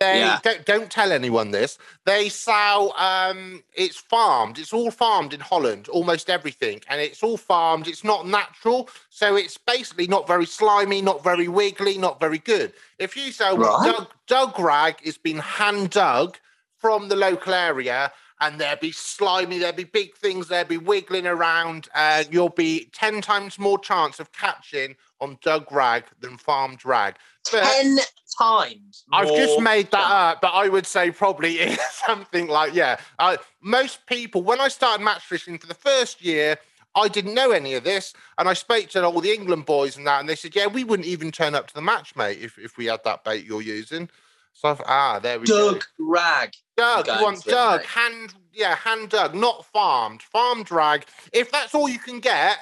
[0.00, 0.40] they Yeah.
[0.42, 1.78] don't, don't tell anyone this.
[2.04, 4.58] They sell um it's farmed.
[4.58, 6.80] It's all farmed in Holland, almost everything.
[6.88, 7.86] And it's all farmed.
[7.88, 8.88] It's not natural.
[9.10, 12.72] So it's basically not very slimy, not very wiggly, not very good.
[12.98, 13.92] If you sell Right.
[13.92, 16.38] dug, dug rag, it's been hand dug
[16.78, 18.12] from the local area
[18.44, 22.90] and there'd be slimy, there'd be big things, there'd be wiggling around, and you'll be
[22.92, 27.16] 10 times more chance of catching on dug rag than farmed rag.
[27.50, 27.98] But 10
[28.38, 29.04] times.
[29.12, 31.74] I've just made that up, but I would say probably
[32.06, 32.98] something like, yeah.
[33.18, 36.58] Uh, most people, when I started match fishing for the first year,
[36.94, 38.12] I didn't know any of this.
[38.36, 40.84] And I spoke to all the England boys and that, and they said, yeah, we
[40.84, 43.62] wouldn't even turn up to the match, mate, if, if we had that bait you're
[43.62, 44.10] using.
[44.54, 45.72] So I've, ah, there we go.
[45.72, 46.52] Dug rag.
[46.76, 47.86] Dug, you want dug, mate.
[47.86, 51.06] hand, yeah, hand dug, not farmed, farmed drag.
[51.32, 52.58] If that's all you can get,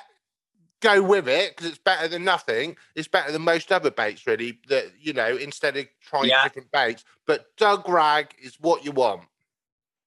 [0.80, 2.76] go with it because it's better than nothing.
[2.94, 4.58] It's better than most other baits, really.
[4.68, 6.42] That you know, instead of trying Yeah.
[6.42, 9.22] different baits, but dug rag is what you want.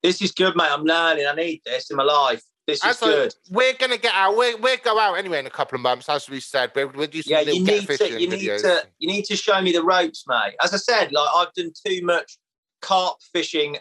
[0.03, 0.69] This is good, mate.
[0.69, 1.25] I'm learning.
[1.25, 2.43] I need this in my life.
[2.67, 3.35] This is good.
[3.51, 4.35] we're gonna get out.
[4.35, 6.71] We're we'll go out anyway in a couple of months, as we said.
[6.75, 8.61] We'll, we'll do some Yeah, you need to you need videos.
[8.61, 10.55] to you need to show me the ropes, mate.
[10.63, 12.37] As I said, like I've done too much
[12.81, 13.77] carp fishing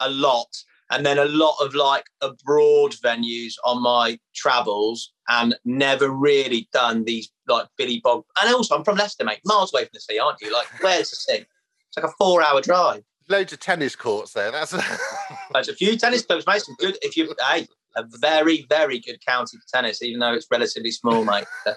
[0.00, 0.48] a lot,
[0.90, 7.04] and then a lot of like abroad venues on my travels, and never really done
[7.04, 8.24] these like Billy Bob.
[8.42, 10.52] And also, I'm from Leicester, mate, miles away from the sea, aren't you?
[10.52, 11.46] Like, where's the sea?
[11.88, 13.02] It's like a four-hour drive.
[13.28, 14.52] Loads of tennis courts there.
[14.52, 14.82] That's a...
[15.52, 16.62] There's a few tennis clubs, mate.
[16.62, 16.96] Some good.
[17.02, 17.66] If you, hey,
[17.96, 21.46] a very, very good county for tennis, even though it's relatively small, mate.
[21.66, 21.72] Uh,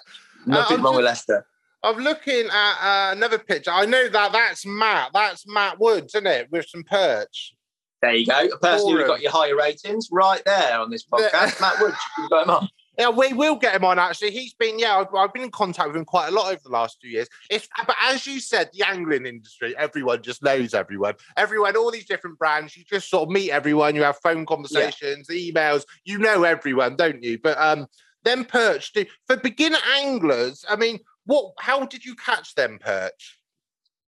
[0.45, 1.45] Nothing I'm wrong with Leicester.
[1.83, 3.71] I'm looking at uh, another picture.
[3.71, 5.11] I know that that's Matt.
[5.13, 6.51] That's Matt Woods, isn't it?
[6.51, 7.53] With some perch.
[8.01, 8.47] There you go.
[8.53, 11.59] A person who got your higher ratings right there on this podcast.
[11.59, 12.69] Matt Woods, you can go him on.
[12.99, 13.97] Yeah, we will get him on.
[13.97, 14.97] Actually, he's been yeah.
[14.97, 17.29] I've, I've been in contact with him quite a lot over the last two years.
[17.49, 21.13] It's but as you said, the angling industry, everyone just knows everyone.
[21.37, 22.75] Everyone, all these different brands.
[22.75, 23.95] You just sort of meet everyone.
[23.95, 25.85] You have phone conversations, emails.
[26.03, 27.39] You know everyone, don't you?
[27.41, 27.87] But um,
[28.25, 30.65] them perch do for beginner anglers.
[30.69, 31.53] I mean, what?
[31.57, 33.39] How did you catch them perch?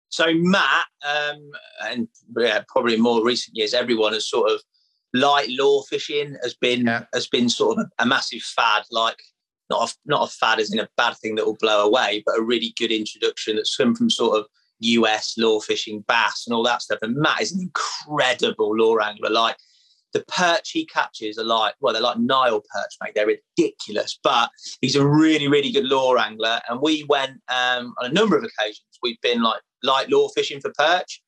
[0.10, 1.52] So Matt, um,
[1.84, 4.64] and yeah, probably more recent years, everyone has sort of
[5.14, 7.06] light lure fishing has been Yeah.
[7.14, 8.84] has been sort of a, a massive fad.
[8.92, 9.18] Like
[9.70, 12.38] not a, not a fad as in a bad thing that will blow away, but
[12.38, 14.46] a really good introduction that's come from sort of
[14.82, 17.00] US lure fishing, bass, and all that stuff.
[17.02, 19.30] And Matt is an incredible lure angler.
[19.30, 19.58] Like
[20.14, 23.12] the perch he catches are like, well, they're like Nile perch, mate.
[23.14, 24.50] They're ridiculous, but
[24.82, 26.60] he's a really, really good lure angler.
[26.68, 28.88] And we went um, on a number of occasions.
[29.04, 31.22] We've been like light lure fishing for perch,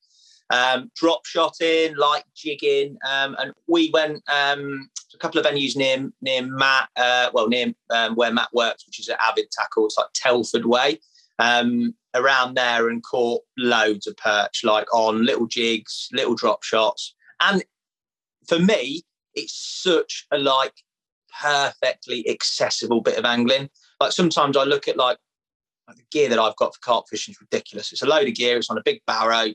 [0.51, 6.09] um, drop shotting, light jigging, um, and we went um, a couple of venues near
[6.21, 9.85] near Matt, uh, well near um, where Matt works, which is at Avid Tackle.
[9.85, 10.99] It's like Telford Way.
[11.39, 17.15] Um, around there and caught loads of perch, like on little jigs, little drop shots,
[17.39, 17.63] and
[18.47, 20.73] for me, it's such a like
[21.41, 23.69] perfectly accessible bit of angling.
[23.99, 25.17] Like sometimes I look at like
[25.87, 27.91] the gear that I've got for carp fishing is ridiculous.
[27.91, 28.57] It's a load of gear.
[28.57, 29.53] It's on a big barrow.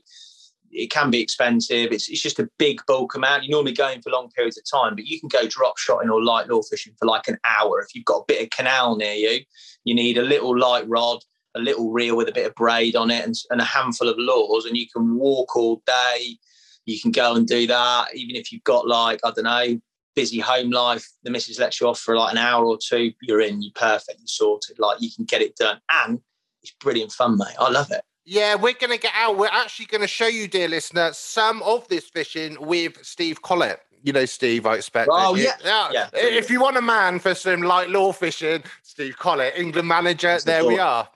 [0.71, 1.91] It can be expensive.
[1.91, 3.43] It's, it's just a big bulk amount.
[3.43, 6.23] You're normally going for long periods of time, but you can go drop shotting or
[6.23, 7.79] light lure fishing for like an hour.
[7.79, 9.39] If you've got a bit of canal near you,
[9.83, 11.19] you need a little light rod,
[11.55, 14.17] a little reel with a bit of braid on it, and, and a handful of
[14.17, 16.37] lures, and you can walk all day.
[16.85, 19.79] You can go and do that, even if you've got like I don't know,
[20.15, 21.07] busy home life.
[21.23, 23.11] The missus lets you off for like an hour or two.
[23.21, 23.61] You're in.
[23.61, 24.19] You're perfect.
[24.19, 24.79] You're sorted.
[24.79, 26.19] Like you can get it done, and
[26.61, 27.55] it's brilliant fun, mate.
[27.59, 28.01] I love it.
[28.29, 29.37] Yeah, we're going to get out.
[29.37, 33.79] We're actually going to show you, dear listener, some of this fishing with Steve Collett.
[34.03, 35.09] You know Steve, I expect.
[35.09, 35.89] Oh, don't yeah.
[35.93, 36.09] Yeah.
[36.13, 40.43] If you want a man for some light lure fishing, Steve Collett, England manager, That's
[40.43, 41.07] the there we are.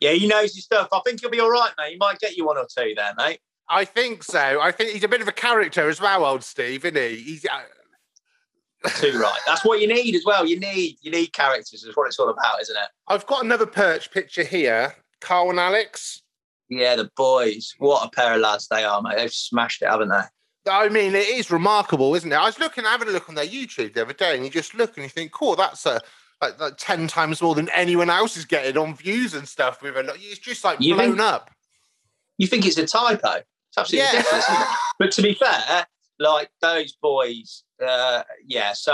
[0.00, 0.88] Yeah, he knows his stuff.
[0.92, 1.92] I think he'll be all right, mate.
[1.92, 3.40] He might get you one or two there, mate.
[3.70, 4.60] I think so.
[4.60, 7.16] I think he's a bit of a character as well, old Steve, isn't he?
[7.16, 9.40] He's uh, Too right.
[9.46, 10.44] That's what you need as well.
[10.44, 11.84] You need you need characters.
[11.84, 12.88] Is what it's all about, isn't it?
[13.08, 14.94] I've got another perch picture here.
[15.22, 16.22] Carl and Alex.
[16.68, 17.74] Yeah, the boys.
[17.78, 19.16] What a pair of lads they are, mate.
[19.16, 20.22] They've smashed it, haven't they?
[20.70, 22.36] I mean, it is remarkable, isn't it?
[22.36, 24.74] I was looking, having a look on their YouTube the other day, and you just
[24.74, 26.00] look and you think, cool, that's a
[26.40, 29.82] like, like ten times more than anyone else is getting on views and stuff.
[29.82, 31.50] With a lot, it's just like You blown think- up.
[32.38, 33.36] You think it's a typo?
[33.36, 34.16] It's absolutely Yeah.
[34.18, 34.46] ridiculous.
[34.98, 35.86] But to be fair,
[36.18, 38.72] like those boys, uh, yeah.
[38.72, 38.92] So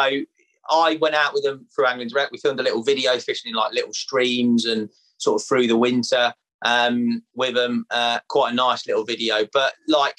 [0.70, 2.32] I went out with them through Angling Direct.
[2.32, 5.76] We filmed a little video fishing in like little streams and sort of through the
[5.76, 6.32] winter
[6.64, 7.84] um, with them.
[7.90, 10.16] Uh, quite a nice little video, but like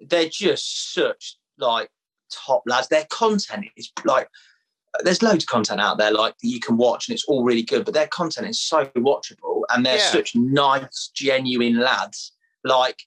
[0.00, 1.88] they're just such like
[2.32, 2.88] top lads.
[2.88, 4.28] Their content is like
[5.04, 7.84] there's loads of content out there like you can watch and it's all really good,
[7.84, 10.10] but their content is so watchable and they're Yeah.
[10.10, 12.32] such nice, genuine lads.
[12.64, 13.02] Like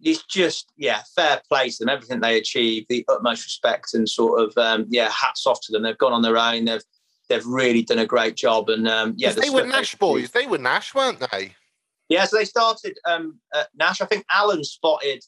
[0.00, 1.88] it's just yeah, fair play to them.
[1.88, 5.82] Everything they achieve, the utmost respect and sort of um, yeah, hats off to them.
[5.82, 6.64] They've gone on their own.
[6.64, 6.82] They've
[7.28, 8.68] they've really done a great job.
[8.68, 10.30] And um, yeah, the they were Nash do- boys.
[10.30, 11.54] They were Nash, weren't they?
[12.08, 14.00] yeah, so they started um, at Nash.
[14.00, 15.24] I think Alan spotted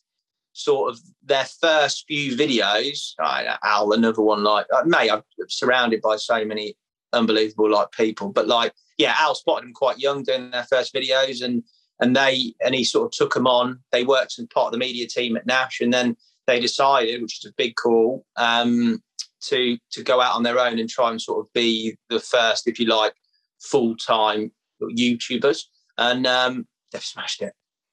[0.53, 3.13] sort of their first few videos.
[3.19, 5.11] Uh, Al, another one like uh, May.
[5.11, 6.77] I'm surrounded by so many
[7.13, 11.43] unbelievable like people, but like yeah, Al spotted them quite young doing their first videos,
[11.43, 11.63] and
[12.01, 13.81] and they and he sort of took them on.
[13.93, 17.45] They worked as part of the media team at Nash, and then they decided, which
[17.45, 19.03] is a big call, um,
[19.49, 22.67] to to go out on their own and try and sort of be the first,
[22.67, 23.15] if you like,
[23.61, 25.65] full time YouTubers
[25.99, 27.53] and um, they've smashed it.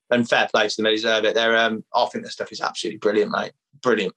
[0.09, 1.35] And fair play to them, they deserve it.
[1.35, 3.51] They're, um, I think their stuff is absolutely brilliant, mate.
[3.81, 4.15] Brilliant.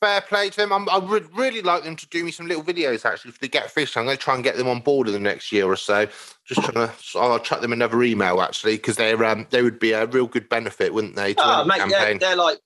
[0.00, 0.72] Fair play to them.
[0.72, 3.48] I'm, I would really like them to do me some little videos actually for the
[3.48, 3.96] Get Fish.
[3.96, 6.06] I'm going to try and get them on board in the next year or so.
[6.44, 9.92] Just trying to, I'll chuck them another email actually because they're um, they would be
[9.92, 11.34] a real good benefit, wouldn't they?
[11.34, 12.58] To Oh, mate, they're, they're like,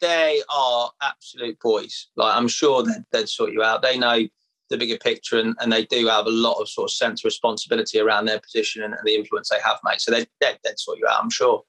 [0.00, 2.08] they are absolute boys.
[2.16, 3.82] Like, I'm sure they'd, they'd sort you out.
[3.82, 4.26] They know
[4.68, 7.24] the bigger picture and, and they do have a lot of sort of sense of
[7.24, 10.00] responsibility around their position and, and the influence they have, mate.
[10.00, 11.62] So they, they'd, they'd sort you out, I'm sure.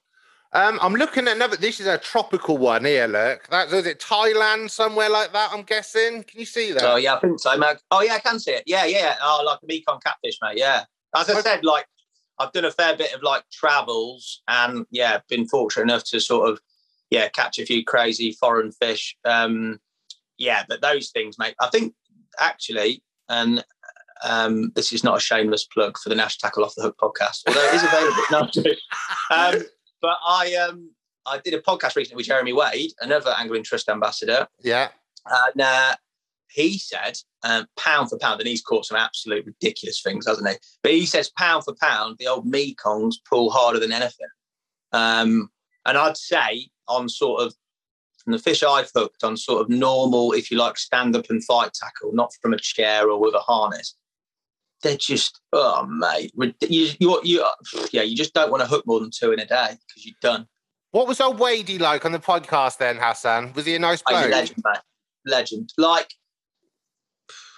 [0.52, 1.56] Um, I'm looking at another.
[1.56, 3.06] This is a tropical one here.
[3.06, 4.00] Look, that was it.
[4.00, 5.50] Thailand, somewhere like that.
[5.52, 6.22] I'm guessing.
[6.22, 6.82] Can you see that?
[6.82, 7.76] Oh yeah, I think so, mate.
[7.90, 8.62] Oh yeah, I can see it.
[8.64, 9.16] Yeah, yeah.
[9.20, 10.56] Oh, like a Mekong catfish, mate.
[10.56, 10.84] Yeah.
[11.14, 11.42] As I Okay.
[11.42, 11.86] said, like
[12.38, 16.48] I've done a fair bit of like travels, and yeah, been fortunate enough to sort
[16.48, 16.60] of
[17.10, 19.16] yeah catch a few crazy foreign fish.
[19.24, 19.80] Um,
[20.36, 21.54] yeah, but those things, mate.
[21.60, 21.94] I think
[22.38, 23.64] actually, and
[24.24, 27.42] um, this is not a shameless plug for the Nash Tackle Off the Hook podcast,
[27.46, 28.72] although it is available.
[29.30, 29.66] no, um,
[30.00, 30.90] but I um
[31.26, 34.88] I did a podcast recently with Jeremy Wade, another Angling Trust ambassador, yeah.
[35.26, 35.94] and uh,
[36.50, 40.56] he said, um, pound for pound, and he's caught some absolute ridiculous things, hasn't he?
[40.82, 44.28] But he says, pound for pound, the old Mekongs pull harder than anything.
[44.92, 45.50] Um,
[45.88, 47.54] and I'd say, on sort of,
[48.22, 51.44] from the fish I've hooked, on sort of normal, if you like, stand up and
[51.44, 53.96] fight tackle, not from a chair or with a harness,
[54.82, 56.32] they're just, oh, mate.
[56.68, 57.44] You, you, you,
[57.90, 60.14] yeah, you just don't want to hook more than two in a day because you're
[60.20, 60.46] done.
[60.90, 63.52] What was old Wadey like on the podcast then, Hassan?
[63.54, 64.30] Was he a nice bloke?
[64.30, 64.80] legend, mate.
[65.26, 65.72] Legend.
[65.76, 66.08] Like,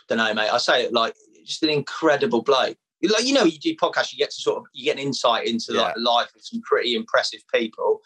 [0.09, 0.51] don't know, mate.
[0.51, 1.15] I say it like
[1.45, 2.77] just an incredible bloke.
[3.03, 5.47] Like you know, you do podcasts, you get to sort of you get an insight
[5.47, 8.01] into like the life of some pretty impressive people.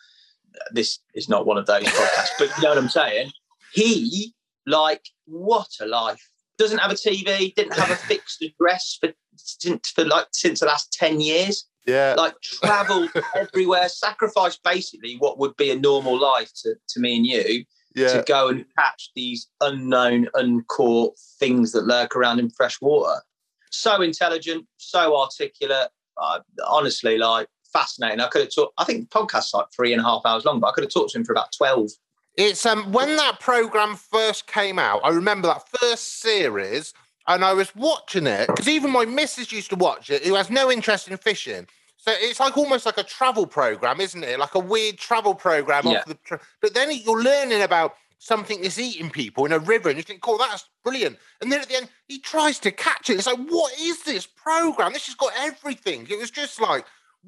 [0.73, 3.31] This is not one of those podcasts, but you know what I'm saying.
[3.73, 4.35] He
[4.67, 6.29] like what a life.
[6.59, 7.55] Doesn't have a TV.
[7.55, 12.15] Didn't have a fixed address for since for like since the last ten years Yeah.
[12.17, 17.27] like traveled everywhere, sacrificed basically what would be a normal life to, to me and
[17.27, 18.13] you yeah.
[18.13, 23.23] to go and catch these unknown, uncaught things that lurk around in fresh water.
[23.71, 25.89] So intelligent, so articulate.
[26.17, 28.21] Uh, honestly, like fascinating.
[28.21, 28.73] I could have talked.
[28.79, 30.93] I think the podcast's like three and a half hours long, but I could have
[30.93, 31.91] talked to him for about twelve.
[32.37, 36.95] It's um when that program first came out, I remember that first series,
[37.29, 40.49] and I was watching it because even my missus used to watch it, who has
[40.49, 41.67] no interest in fishing.
[41.97, 44.39] So it's like almost like a travel program, isn't it?
[44.39, 45.87] Like a weird travel program.
[45.87, 45.99] Yeah.
[45.99, 49.89] Off the tra- but then you're learning about something that's eating people in a river,
[49.89, 53.11] and you think, "Cool, that's brilliant." And then at the end, he tries to catch
[53.11, 53.15] it.
[53.15, 54.93] It's like, "What is this program?
[54.93, 56.85] This has got everything." It was just like,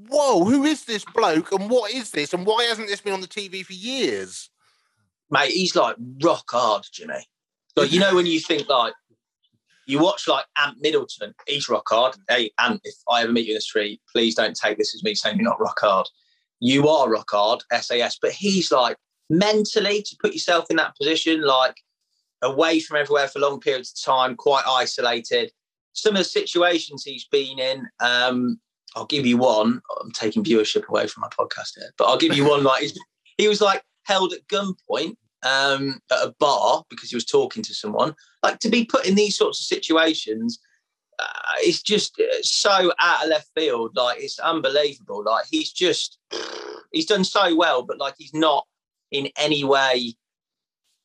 [0.08, 1.52] "Whoa, who is this bloke?
[1.52, 2.32] And what is this?
[2.32, 4.50] And why hasn't this been on the TV for years?"
[5.30, 7.26] Mate, he's like rock hard, Jimmy.
[7.74, 8.94] Like you know when you think like
[9.86, 12.16] you watch like Ant Middleton, he's rock hard.
[12.28, 15.02] Hey, Ant, if I ever meet you in the street, please don't take this as
[15.02, 16.08] me saying you're not rock hard.
[16.60, 18.96] You are rock hard, SAS, but he's like
[19.30, 21.76] mentally to put yourself in that position, like
[22.42, 25.52] away from everywhere for long periods of time, quite isolated.
[25.92, 28.60] Some of the situations he's been in, um,
[28.96, 29.80] I'll give you one.
[30.00, 32.64] I'm taking viewership away from my podcast here, but I'll give you one.
[32.64, 32.90] Like
[33.38, 37.74] he was like held at gunpoint um, at a bar because he was talking to
[37.74, 38.14] someone.
[38.42, 40.58] Like to be put in these sorts of situations,
[41.18, 43.92] uh, it's just uh, so out of left field.
[43.94, 45.22] Like it's unbelievable.
[45.24, 46.18] Like he's just,
[46.92, 48.66] he's done so well, but like he's not
[49.12, 50.14] in any way,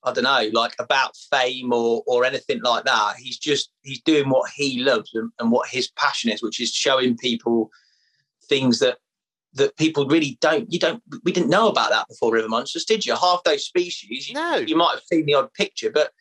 [0.03, 3.15] I don't know, like about fame or or anything like that.
[3.17, 6.71] He's just he's doing what he loves and, and what his passion is, which is
[6.73, 7.69] showing people
[8.49, 8.97] things that
[9.53, 13.05] that people really don't you don't we didn't know about that before river monsters did
[13.05, 14.55] you half those species you, No.
[14.55, 16.11] you might have seen the odd picture but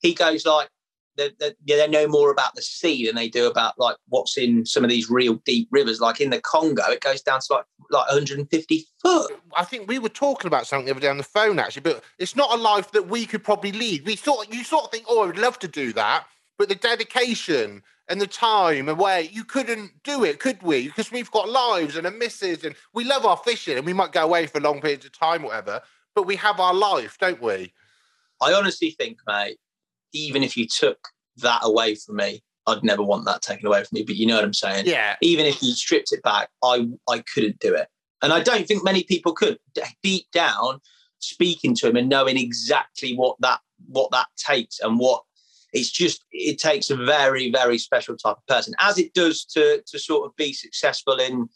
[0.00, 0.68] he goes like
[1.16, 4.64] they, they, they know more about the sea than they do about like what's in
[4.66, 7.64] some of these real deep rivers like in the congo it goes down to like
[7.90, 11.22] like 150 foot I think we were talking about something the other day on the
[11.22, 14.04] phone actually, but it's not a life that we could probably lead.
[14.04, 16.26] We sort you sort of think, oh, I would love to do that,
[16.58, 20.86] but the dedication and the time away, you couldn't do it, could we?
[20.86, 24.12] Because we've got lives and a missus, and we love our fishing, and we might
[24.12, 25.80] go away for long periods of time, whatever.
[26.14, 27.72] But we have our life, don't we?
[28.42, 29.58] i honestly think mate
[30.12, 33.96] even if you took that away from me i'd never want that taken away from
[33.96, 36.88] me but you know what i'm saying Yeah, even if you stripped it back, I
[37.08, 37.88] I couldn't do it,
[38.22, 39.58] and I don't think many people could.
[40.02, 40.80] Deep down,
[41.18, 45.22] speaking to him and knowing exactly what that what that takes and what
[45.72, 49.82] it's just it takes a very very special type of person, as it does to
[49.86, 51.48] to sort of be successful in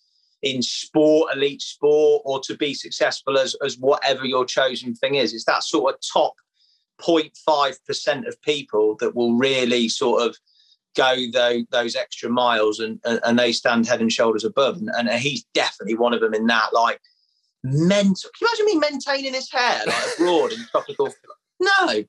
[0.43, 5.33] in sport, elite sport, or to be successful as as whatever your chosen thing is.
[5.33, 6.35] It's that sort of top
[7.01, 10.37] 0.5 percent of people that will really sort of
[10.97, 14.91] go those, those extra miles and, and and they stand head and shoulders above and,
[14.97, 17.01] and he's definitely one of them in that like
[17.63, 21.09] mental can you imagine me maintaining his hair like abroad in tropical
[21.61, 22.05] no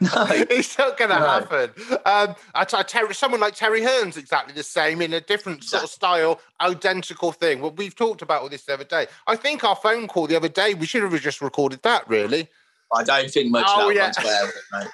[0.00, 1.26] no it's not going to No.
[1.26, 1.70] happen.
[2.04, 5.64] Um, I, t- I Terry, someone like Terry Hearn's exactly the same in a different
[5.64, 7.60] sort of style, identical thing.
[7.60, 9.06] Well, we've talked about all this the other day.
[9.26, 12.06] I think our phone call the other day, we should have just recorded that.
[12.08, 12.48] Really,
[12.94, 14.42] i don't think much Oh, of that yeah.
[14.72, 14.88] one's.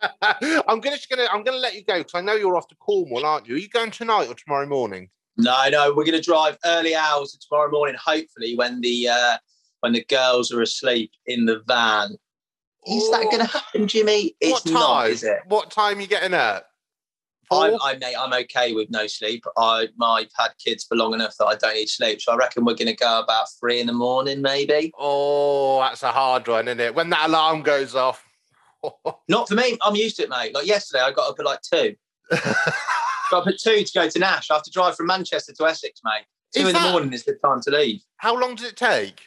[0.68, 3.24] I'm gonna gonna I'm gonna let you go because I know you're off to Cornwall,
[3.24, 3.54] aren't you?
[3.54, 5.08] Are you going tonight or tomorrow morning?
[5.36, 9.36] no no we're going to drive early hours tomorrow morning hopefully when the uh
[9.80, 12.10] when the girls are asleep in the van
[12.86, 13.30] is that Oh.
[13.30, 14.74] going to happen jimmy it's what time?
[14.74, 16.68] not is it What time are you getting up?
[17.54, 17.78] I'm?
[17.82, 19.44] I'm, mate, I'm okay with no sleep.
[19.56, 22.20] I, I've had kids for long enough that I don't need sleep.
[22.20, 24.92] So I reckon we're going to go about three in the morning, maybe.
[24.98, 26.94] Oh, that's a hard one, isn't it?
[26.94, 28.24] When that alarm goes off.
[29.28, 29.78] Not for me.
[29.82, 30.54] I'm used to it, mate.
[30.54, 31.94] Like yesterday, I got up at like two.
[32.30, 34.50] got up at two to go to Nash.
[34.50, 36.24] I have to drive from Manchester to Essex, mate.
[36.54, 38.02] Two Is in the morning is the time to leave.
[38.18, 39.22] How long does it take?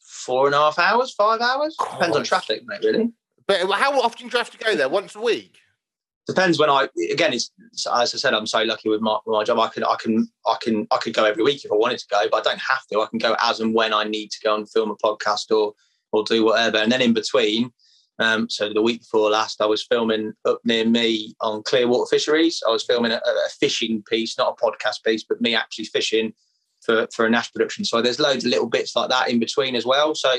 [0.00, 1.76] Four and a half hours, five hours.
[1.76, 2.80] Depends on traffic, mate.
[2.84, 3.10] Really
[3.46, 4.88] But how often do you have to go there?
[4.88, 5.59] Once a week?
[6.26, 6.88] Depends when I.
[7.12, 7.50] Again, it's
[7.92, 9.58] as I said, I'm so lucky with my, with my job.
[9.58, 12.06] I can, I can, I can, I could go every week if I wanted to
[12.10, 13.00] go, but I don't have to.
[13.00, 15.74] I can go as and when I need to go and film a podcast or
[16.12, 16.78] or do whatever.
[16.78, 17.70] And then in between,
[18.18, 22.62] um, so the week before last, I was filming up near me on Clearwater Fisheries.
[22.66, 26.34] I was filming a, a fishing piece, not a podcast piece, but me actually fishing
[26.82, 27.84] for for a Nash production.
[27.84, 30.14] So there's loads of little bits like that in between as well.
[30.14, 30.36] So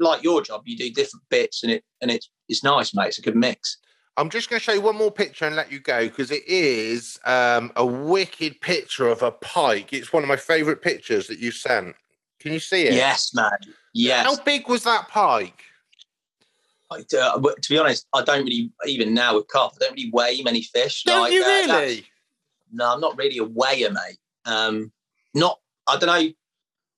[0.00, 3.08] like your job, you do different bits, and it and it's it's nice, mate.
[3.08, 3.76] It's a good mix.
[4.18, 6.42] I'm just going to show you one more picture and let you go because it
[6.48, 9.92] is um, a wicked picture of a pike.
[9.92, 11.94] It's one of my favourite pictures that you sent.
[12.40, 12.94] Can you see it?
[12.94, 13.56] Yes, man.
[13.94, 14.26] Yes.
[14.26, 15.62] How big was that pike?
[16.90, 19.74] I, uh, to be honest, I don't really even now with carp.
[19.76, 21.04] I don't really weigh many fish.
[21.04, 22.04] Don't like, you uh, really?
[22.72, 24.18] no, I'm not really a weigher, mate.
[24.44, 24.90] Um,
[25.32, 25.60] not.
[25.86, 26.32] I don't know.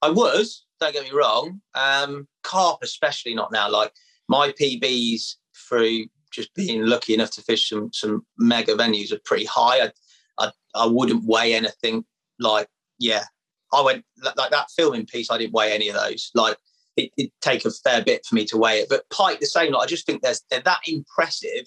[0.00, 0.64] I was.
[0.80, 1.60] Don't get me wrong.
[1.74, 3.70] Um, carp, especially not now.
[3.70, 3.92] Like
[4.28, 5.34] my PBs
[5.68, 9.84] through just being lucky enough to fish some some mega venues are pretty high.
[9.84, 9.92] I
[10.38, 12.04] I, I wouldn't weigh anything
[12.38, 12.68] like
[12.98, 13.24] yeah.
[13.72, 14.04] I went
[14.36, 15.30] like, that filming piece.
[15.30, 16.30] I didn't weigh any of those.
[16.34, 16.56] Like
[16.96, 18.88] it, it'd take a fair bit for me to weigh it.
[18.88, 19.72] But pike the same.
[19.72, 21.66] Like I just think there's they're that impressive.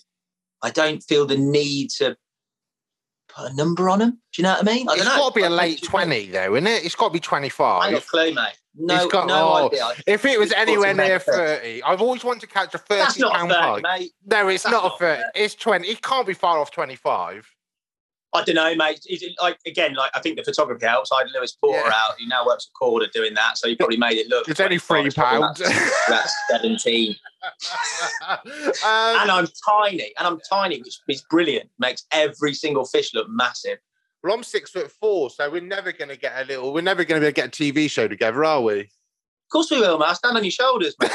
[0.62, 2.16] I don't feel the need to
[3.36, 4.12] put a number on them.
[4.12, 4.90] Do you know what I mean?
[4.90, 5.24] I It's don't know.
[5.24, 6.86] got to be a late 20, though, isn't it?
[6.86, 7.92] It's got to be I 25.
[7.92, 8.60] got a clue, mate.
[8.76, 9.88] No, It's got- no oh, idea.
[10.08, 13.34] If it was anywhere near 30, I've always wanted to catch a 30 That's not
[13.36, 13.84] pound fair, pike.
[13.84, 14.12] mate.
[14.26, 15.24] No, it's That's not a not 30.
[15.36, 15.88] It's 20.
[15.88, 17.53] It can't be far off 25.
[18.36, 19.00] I don't know, mate.
[19.10, 21.12] Is it like again, like I think the photography helps.
[21.12, 21.94] I had Lewis Porter Yeah.
[21.96, 22.16] out.
[22.18, 24.48] He now works at Korda doing that, so he probably made it look.
[24.50, 25.60] It's only three pounds.
[25.60, 27.16] That's, that's seventeen,
[28.28, 28.38] um,
[28.84, 31.70] and I'm tiny, and I'm tiny, which is brilliant.
[31.80, 33.78] Makes every single fish look massive.
[34.24, 37.04] well, I'm six foot four, so we're never going to get a little, we're never
[37.04, 38.80] going to be able to get a TV show together, are we?
[38.82, 38.88] Of
[39.52, 40.16] course we will, man.
[40.16, 41.12] Stand on your shoulders, mate.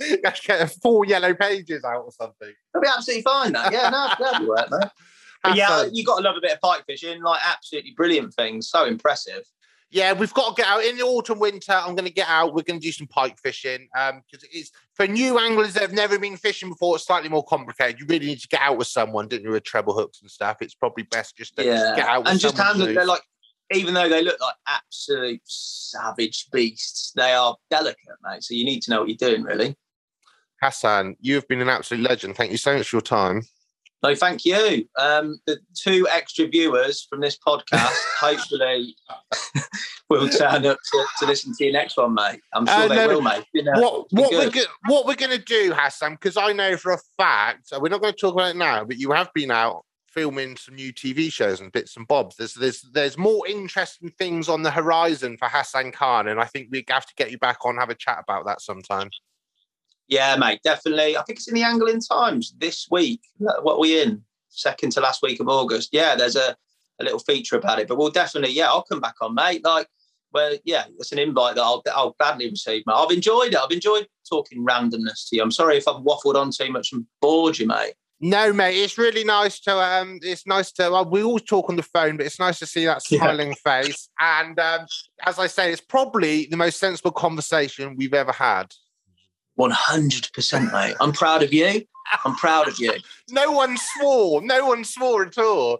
[0.22, 2.52] Let's get four yellow pages out or something.
[2.72, 3.52] That'll be absolutely fine.
[3.52, 4.90] That, yeah, no, that'll work, man.
[5.54, 7.22] Yeah, you got to love a bit of pike fishing.
[7.22, 8.68] Like absolutely brilliant things.
[8.68, 9.44] So impressive.
[9.90, 11.72] Yeah, we've got to get out in the autumn, winter.
[11.72, 12.54] I'm going to get out.
[12.54, 15.82] We're going to do some pike fishing um, because it is for new anglers that
[15.82, 16.96] have never been fishing before.
[16.96, 18.00] It's slightly more complicated.
[18.00, 20.56] You really need to get out with someone, don't you, with treble hooks and stuff.
[20.60, 22.86] It's probably best just to Yeah, get out with and just handle.
[22.86, 23.22] They're like
[23.72, 28.42] even though they look like absolute savage beasts, they are delicate, mate.
[28.42, 29.76] So you need to know what you're doing, really.
[30.62, 32.36] Hassan, you have been an absolute legend.
[32.36, 33.42] Thank you so much for your time.
[34.02, 34.86] No, thank you.
[34.98, 38.94] Um, the two extra viewers from this podcast hopefully
[40.10, 42.40] will turn up to, to, listen to your next one, mate.
[42.52, 43.44] I'm sure uh, they no, will, mate.
[43.52, 46.76] You know, what what we're go- what we're going to do, Hassan, because I know
[46.76, 49.50] for a fact, we're not going to talk about it now, but you have been
[49.50, 49.84] out
[50.16, 52.36] filming some new TV shows and bits and bobs.
[52.36, 56.68] There's there's there's more interesting things on the horizon for Hassan Khan, and I think
[56.70, 59.10] we have to get you back on have a chat about that sometime.
[60.08, 61.16] Yeah, mate, definitely.
[61.16, 63.20] I think it's in the Angling Times this week.
[63.38, 64.22] What we in?
[64.48, 65.90] Second to last week of August.
[65.92, 66.56] Yeah, there's a,
[67.00, 67.88] a little feature about it.
[67.88, 69.64] But we'll definitely, yeah, I'll come back on, mate.
[69.64, 69.88] Like,
[70.32, 72.94] well, yeah, it's an invite that I'll, I'll gladly receive, mate.
[72.96, 73.58] I've enjoyed it.
[73.58, 75.42] I've enjoyed talking randomness to you.
[75.42, 77.94] I'm sorry if I've waffled on too much and bored you, mate.
[78.18, 81.76] No, mate, it's really nice to um, it's nice to well, we always talk on
[81.76, 83.82] the phone, but it's nice to see that smiling yeah.
[83.82, 84.08] face.
[84.18, 84.86] And um,
[85.26, 88.72] as I say, it's probably the most sensible conversation we've ever had.
[89.58, 90.96] 100%, mate.
[91.00, 91.82] I'm proud of you.
[92.24, 92.92] I'm proud of you.
[93.30, 94.42] no one swore.
[94.42, 95.78] No one swore at all.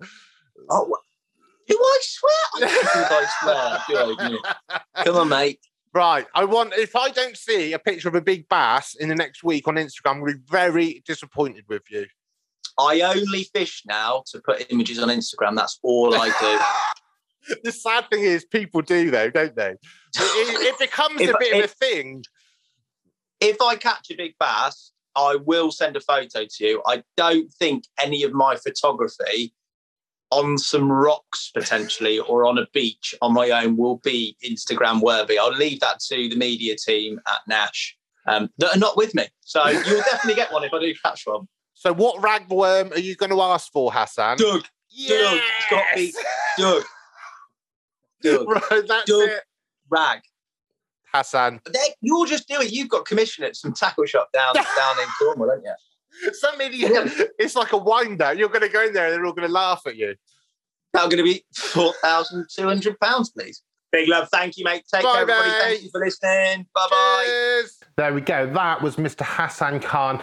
[0.70, 0.96] Oh,
[1.68, 2.68] do I swear?
[2.68, 5.04] I swear.
[5.04, 5.60] Come on, mate.
[5.92, 6.26] Right.
[6.34, 9.42] I want, if I don't see a picture of a big bass in the next
[9.42, 12.06] week on Instagram, I'm going to be very disappointed with you.
[12.78, 15.56] I only fish now to put images on Instagram.
[15.56, 16.28] That's all I
[17.48, 17.56] do.
[17.64, 19.74] the sad thing is, people do, though, don't they?
[20.18, 22.24] It, it becomes if, a bit if, of a thing
[23.46, 26.82] if I catch a big bass, I will send a photo to you.
[26.86, 29.54] I don't think any of my photography
[30.30, 35.38] on some rocks potentially or on a beach on my own will be Instagram worthy.
[35.38, 39.26] I'll leave that to the media team at Nash um, that are not with me.
[39.42, 41.46] So you'll definitely get one if I do catch one.
[41.74, 44.38] So what ragworm are you going to ask for, Hassan?
[44.38, 44.64] Dug.
[44.90, 45.20] Yes!
[45.20, 45.40] Dug.
[45.58, 46.12] It's got to be
[46.58, 46.84] Dug.
[48.22, 48.48] Dug.
[48.70, 49.28] Right, that's Dug.
[49.28, 49.42] It.
[49.88, 50.20] Rag.
[51.16, 51.60] Hassan.
[52.00, 52.72] You'll just do it.
[52.72, 56.32] You've got commission at some tackle shop down down in Cornwall, don't you?
[56.32, 57.30] Some idiot.
[57.38, 58.32] It's like a winder.
[58.32, 60.14] You're going to go in there and they're all going to laugh at you.
[60.92, 63.62] That's going to be four thousand two hundred pounds, please.
[63.92, 64.28] Big love.
[64.30, 64.82] Thank you, mate.
[64.92, 65.48] Take Bye, care, everybody.
[65.48, 65.58] Mate.
[65.60, 66.66] Thank you for listening.
[66.74, 67.62] Bye bye.
[67.96, 68.46] There we go.
[68.52, 69.22] That was Mr.
[69.24, 70.22] Hassan Khan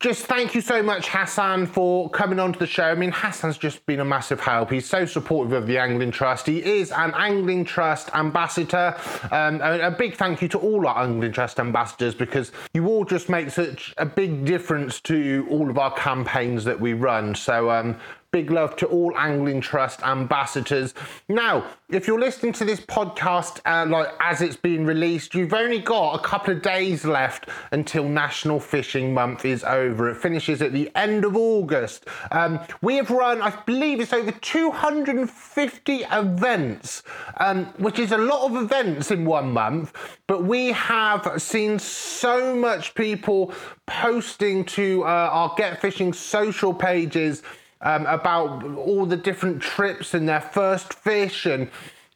[0.00, 2.84] just thank you so much, Hassan, for coming onto the show.
[2.84, 4.70] I mean, Hassan's just been a massive help.
[4.70, 6.46] He's so supportive of the Angling Trust.
[6.46, 8.96] He is an Angling Trust ambassador.
[9.32, 13.28] Um, a, big thank you to all our Angling Trust ambassadors because you all just
[13.28, 17.34] make such a big difference to all of our campaigns that we run.
[17.34, 17.98] So, um,
[18.30, 20.92] Big love to all Angling Trust ambassadors.
[21.30, 25.78] Now, if you're listening to this podcast uh, like as it's being released, you've only
[25.78, 30.10] got a couple of days left until National Fishing Month is over.
[30.10, 32.04] It finishes at the end of August.
[32.30, 37.02] Um, we have run, I believe, it's over 250 events,
[37.38, 39.94] um, which is a lot of events in one month.
[40.26, 43.54] But we have seen so much people
[43.86, 47.42] posting to uh, our Get Fishing social pages
[47.80, 51.70] um, about all the different trips and their first fish and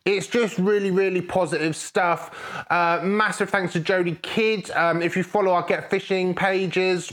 [0.05, 2.65] it's just really, really positive stuff.
[2.71, 4.69] Uh, massive thanks to Jodie Kidd.
[4.73, 7.13] Um, if you follow our Get Fishing pages,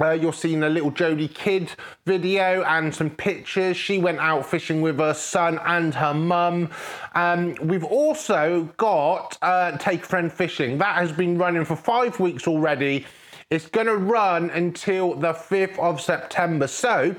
[0.00, 1.72] uh, you're seeing a little Jodie Kidd
[2.06, 3.76] video and some pictures.
[3.76, 6.70] She went out fishing with her son and her mum.
[7.14, 10.78] Um, we've also got uh, Take Friend Fishing.
[10.78, 13.04] That has been running for five weeks already.
[13.52, 16.66] It's going to run until the 5th of September.
[16.66, 17.14] So,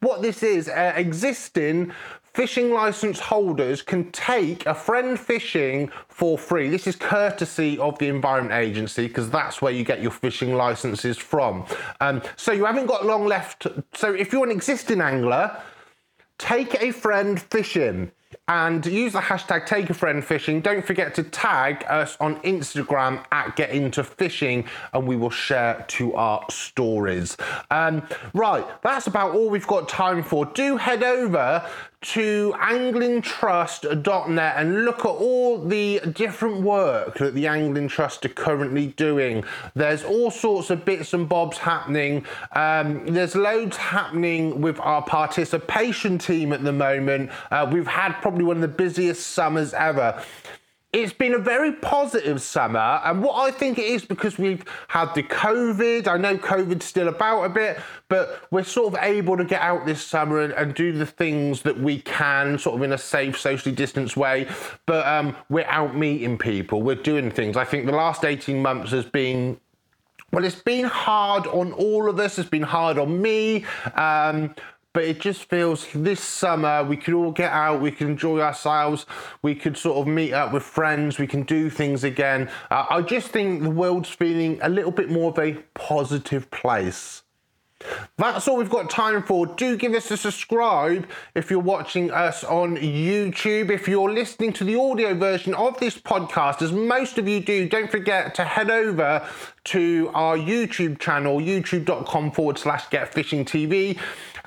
[0.00, 1.92] what this is, uh, existing
[2.34, 6.68] fishing license holders can take a friend fishing for free.
[6.68, 11.16] This is courtesy of the Environment Agency because that's where you get your fishing licenses
[11.16, 11.64] from.
[12.02, 13.66] Um, so you haven't got long left.
[13.94, 15.58] So if you're an existing angler,
[16.36, 18.12] take a friend fishing
[18.48, 23.24] and use the hashtag take a friend fishing don't forget to tag us on instagram
[23.32, 27.36] at get into fishing and we will share to our stories
[27.70, 28.02] um,
[28.34, 31.66] right that's about all we've got time for do head over
[32.00, 38.88] to anglingtrust.net and look at all the different work that the Angling Trust are currently
[38.88, 39.42] doing.
[39.74, 42.24] There's all sorts of bits and bobs happening.
[42.52, 47.32] Um, there's loads happening with our participation team at the moment.
[47.50, 50.22] Uh, we've had probably one of the busiest summers ever
[50.92, 55.14] it's been a very positive summer, and what I think it is because we've had
[55.14, 56.08] the COVID.
[56.08, 59.84] I know COVID's still about a bit, but we're sort of able to get out
[59.84, 63.38] this summer and, and do the things that we can, sort of in a safe,
[63.38, 64.48] socially distanced way.
[64.86, 67.58] But um, we're out meeting people, we're doing things.
[67.58, 69.60] I think the last 18 months has been
[70.32, 72.38] well, it's been hard on all of us.
[72.38, 73.64] It's been hard on me.
[73.94, 74.54] Um,
[74.98, 79.06] but it just feels this summer we could all get out, we can enjoy ourselves,
[79.42, 82.50] we could sort of meet up with friends, we can do things again.
[82.68, 87.22] Uh, I just think the world's feeling a little bit more of a positive place.
[88.16, 89.46] That's all we've got time for.
[89.46, 93.70] Do give us a subscribe if you're watching us on YouTube.
[93.70, 97.68] If you're listening to the audio version of this podcast, as most of you do,
[97.68, 99.24] don't forget to head over
[99.64, 103.96] to our YouTube channel, youtube.com forward slash get fishing TV.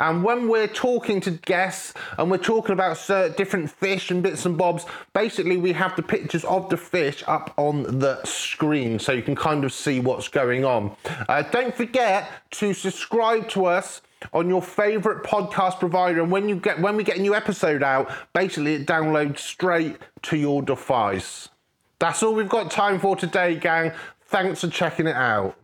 [0.02, 2.98] And when we're talking to guests and we're talking about
[3.38, 7.54] different fish and bits and bobs, basically we have the pictures of the fish up
[7.56, 10.96] on the screen so you can kind of see what's going on.
[11.30, 14.02] Uh, don't forget to subscribe to us
[14.34, 17.82] on your favorite podcast provider and when you get when we get a new episode
[17.82, 21.50] out basically it downloads straight to your device.
[22.00, 23.92] That's all we've got time for today gang.
[24.26, 25.61] Thanks for checking it out